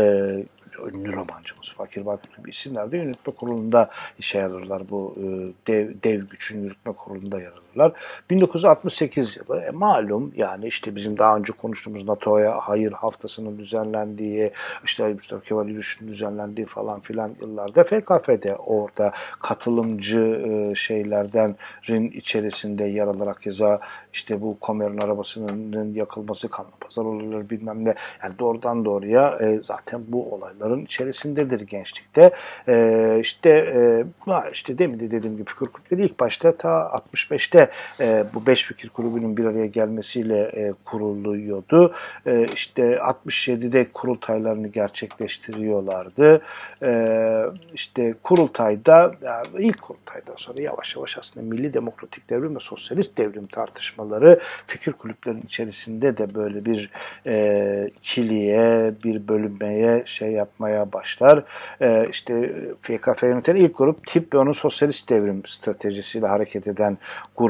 [0.95, 2.03] ünlü romancımız Fakir
[2.37, 4.83] gibi isimler de yönetme kurulunda işe yararlar.
[4.91, 5.23] Bu e,
[5.67, 7.93] dev, dev gücün yürütme kurulunda yer alırlar.
[8.31, 14.51] 1968 yılı e, malum yani işte bizim daha önce konuştuğumuz NATO'ya hayır haftasının düzenlendiği,
[14.85, 19.13] işte Mustafa Kemal Yürüyüşü'nün düzenlendiği falan filan yıllarda FKF'de orada
[19.43, 21.57] katılımcı e, şeylerden
[21.89, 23.81] rin içerisinde yer alarak keza
[24.13, 30.01] işte bu Komer'in arabasının yakılması, kanlı pazar olayları bilmem ne yani doğrudan doğruya e, zaten
[30.09, 32.31] bu olayların içerisindedir gençlikte.
[32.69, 34.05] E, işte e,
[34.53, 37.66] işte demin de dediğim gibi fikir kulüpleri ilk başta ta 65'te
[38.01, 41.95] e, bu beş fikir kulübünün bir araya gelmesiyle e, kuruluyordu.
[42.27, 46.43] E, işte 67'de kurultaylarını gerçekleştiriyorlardı.
[46.83, 47.43] E,
[47.75, 53.47] işte kurultayda yani ilk kurultaydan sonra yavaş yavaş aslında milli demokratik devrim ve sosyalist devrim
[53.47, 56.91] tartışmaları fikir kulüplerinin içerisinde de böyle bir
[57.27, 61.45] e, ikiliye, bir bölünmeye şey yapmaya başlar.
[61.81, 62.53] E, işte
[62.83, 66.99] FKF yöneten ilk grup tip ve onun sosyalist devrim stratejisiyle hareket eden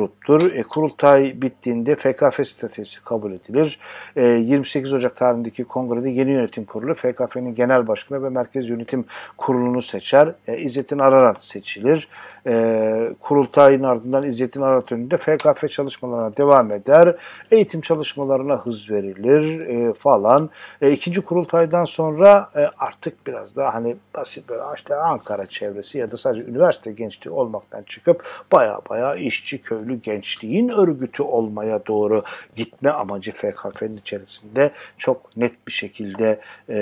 [0.06, 0.52] gruptur.
[0.52, 3.78] E, kurultay bittiğinde FKF stratejisi kabul edilir.
[4.16, 9.04] E, 28 Ocak tarihindeki kongrede yeni yönetim kurulu FKF'nin genel başkanı ve merkez yönetim
[9.36, 10.34] kurulunu seçer.
[10.48, 12.08] E, İzzettin Ararat seçilir
[12.46, 17.16] e, kurultayın ardından İzzettin Arat önünde FKF çalışmalarına devam eder.
[17.50, 20.50] Eğitim çalışmalarına hız verilir e, falan.
[20.82, 26.10] E, ikinci kurultaydan sonra e, artık biraz daha hani basit böyle işte Ankara çevresi ya
[26.10, 32.24] da sadece üniversite gençliği olmaktan çıkıp baya baya işçi köylü gençliğin örgütü olmaya doğru
[32.56, 36.76] gitme amacı FKF'nin içerisinde çok net bir şekilde e,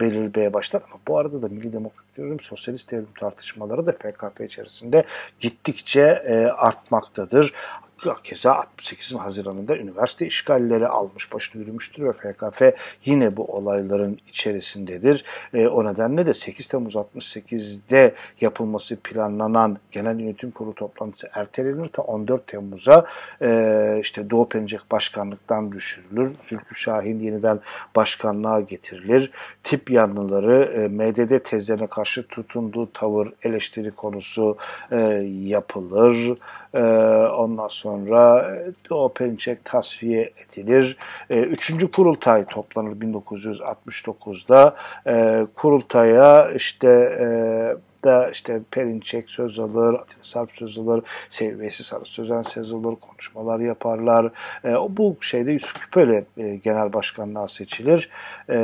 [0.00, 0.82] belirmeye başlar.
[0.90, 5.04] Ama bu arada da Milli Demokrat diyorum sosyalist devrim tartışmaları da PKP içerisinde
[5.40, 7.54] gittikçe e, artmaktadır.
[8.24, 12.62] Keza 68'in Haziran'ında üniversite işgalleri almış başını yürümüştür ve PKF
[13.04, 15.24] yine bu olayların içerisindedir.
[15.54, 22.02] E, o nedenle de 8 Temmuz 68'de yapılması planlanan Genel Yönetim Kurulu toplantısı ertelenir ta
[22.02, 23.06] 14 Temmuz'a
[23.42, 26.34] e, işte Doğu Perinçek başkanlıktan düşürülür.
[26.42, 27.60] Zülkü Şahin yeniden
[27.96, 29.30] başkanlığa getirilir.
[29.64, 34.56] Tip yanlıları e, MDD tezlerine karşı tutunduğu tavır eleştiri konusu
[34.92, 34.96] e,
[35.44, 36.34] yapılır.
[36.74, 36.82] E,
[37.28, 37.87] ondan sonra
[38.90, 40.96] Doğu Perinçek tasfiye edilir.
[41.30, 44.76] E, üçüncü kurultay toplanır 1969'da.
[45.06, 46.88] E, kurultaya işte
[47.20, 47.26] e,
[48.04, 53.60] da işte Perinçek söz alır, Atilla Sarp söz alır, Seviyesi Sarı Sözen söz alır, konuşmalar
[53.60, 54.30] yaparlar.
[54.64, 58.10] E, bu şeyde Yusuf Küpeli e, genel başkanlığa seçilir.
[58.48, 58.56] E,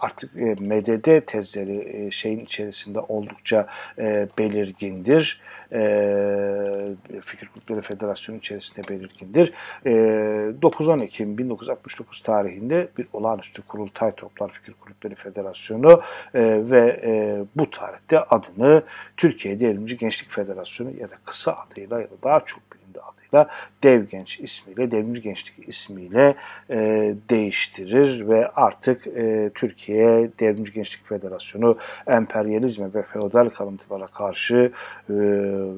[0.00, 3.66] artık e, MDD tezleri e, şeyin içerisinde oldukça
[3.98, 5.57] e, belirgindir e,
[7.24, 9.52] Fikir Kulüpleri Federasyonu içerisinde belirgindir.
[9.86, 16.00] E, 9-10 Ekim 1969 tarihinde bir olağanüstü kurultay toplar Fikir Kulüpleri Federasyonu
[16.34, 16.40] e,
[16.70, 18.82] ve e, bu tarihte adını
[19.16, 22.67] Türkiye Devrimci Gençlik Federasyonu ya da kısa adıyla ya da daha çok
[23.28, 23.48] adıyla
[23.82, 26.34] Dev Genç ismiyle, Devrimci Gençlik ismiyle
[26.70, 26.76] e,
[27.30, 31.76] değiştirir ve artık e, Türkiye Devrimci Gençlik Federasyonu
[32.06, 34.72] emperyalizme ve feodal kalıntılara karşı
[35.10, 35.14] e,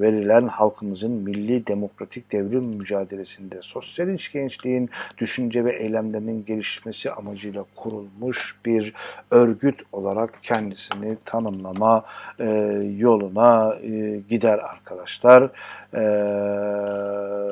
[0.01, 8.95] verilen halkımızın milli demokratik devrim mücadelesinde sosyalist gençliğin düşünce ve eylemlerinin gelişmesi amacıyla kurulmuş bir
[9.31, 12.05] örgüt olarak kendisini tanımlama
[12.41, 12.47] e,
[12.99, 15.51] yoluna e, gider arkadaşlar.
[15.95, 17.51] Eee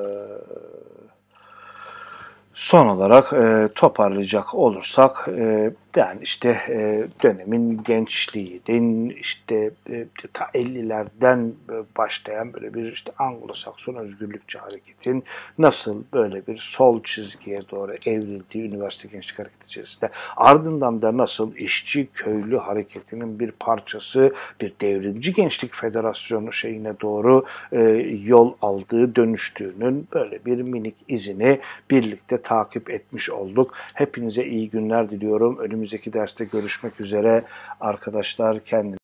[2.55, 11.53] Son olarak e, toparlayacak olursak e, yani işte e, dönemin gençliğinin işte e, ta 50'lerden
[11.99, 15.25] başlayan böyle bir işte Anglo-Sakson özgürlükçü hareketin
[15.59, 22.09] nasıl böyle bir sol çizgiye doğru evrildiği üniversite gençlik hareketi içerisinde ardından da nasıl işçi
[22.15, 27.81] köylü hareketinin bir parçası bir devrimci gençlik federasyonu şeyine doğru e,
[28.25, 33.73] yol aldığı dönüştüğünün böyle bir minik izini birlikte takip etmiş olduk.
[33.95, 35.59] Hepinize iyi günler diliyorum.
[35.89, 37.45] Önümüzdeki derste görüşmek üzere.
[37.81, 38.98] Arkadaşlar kendinize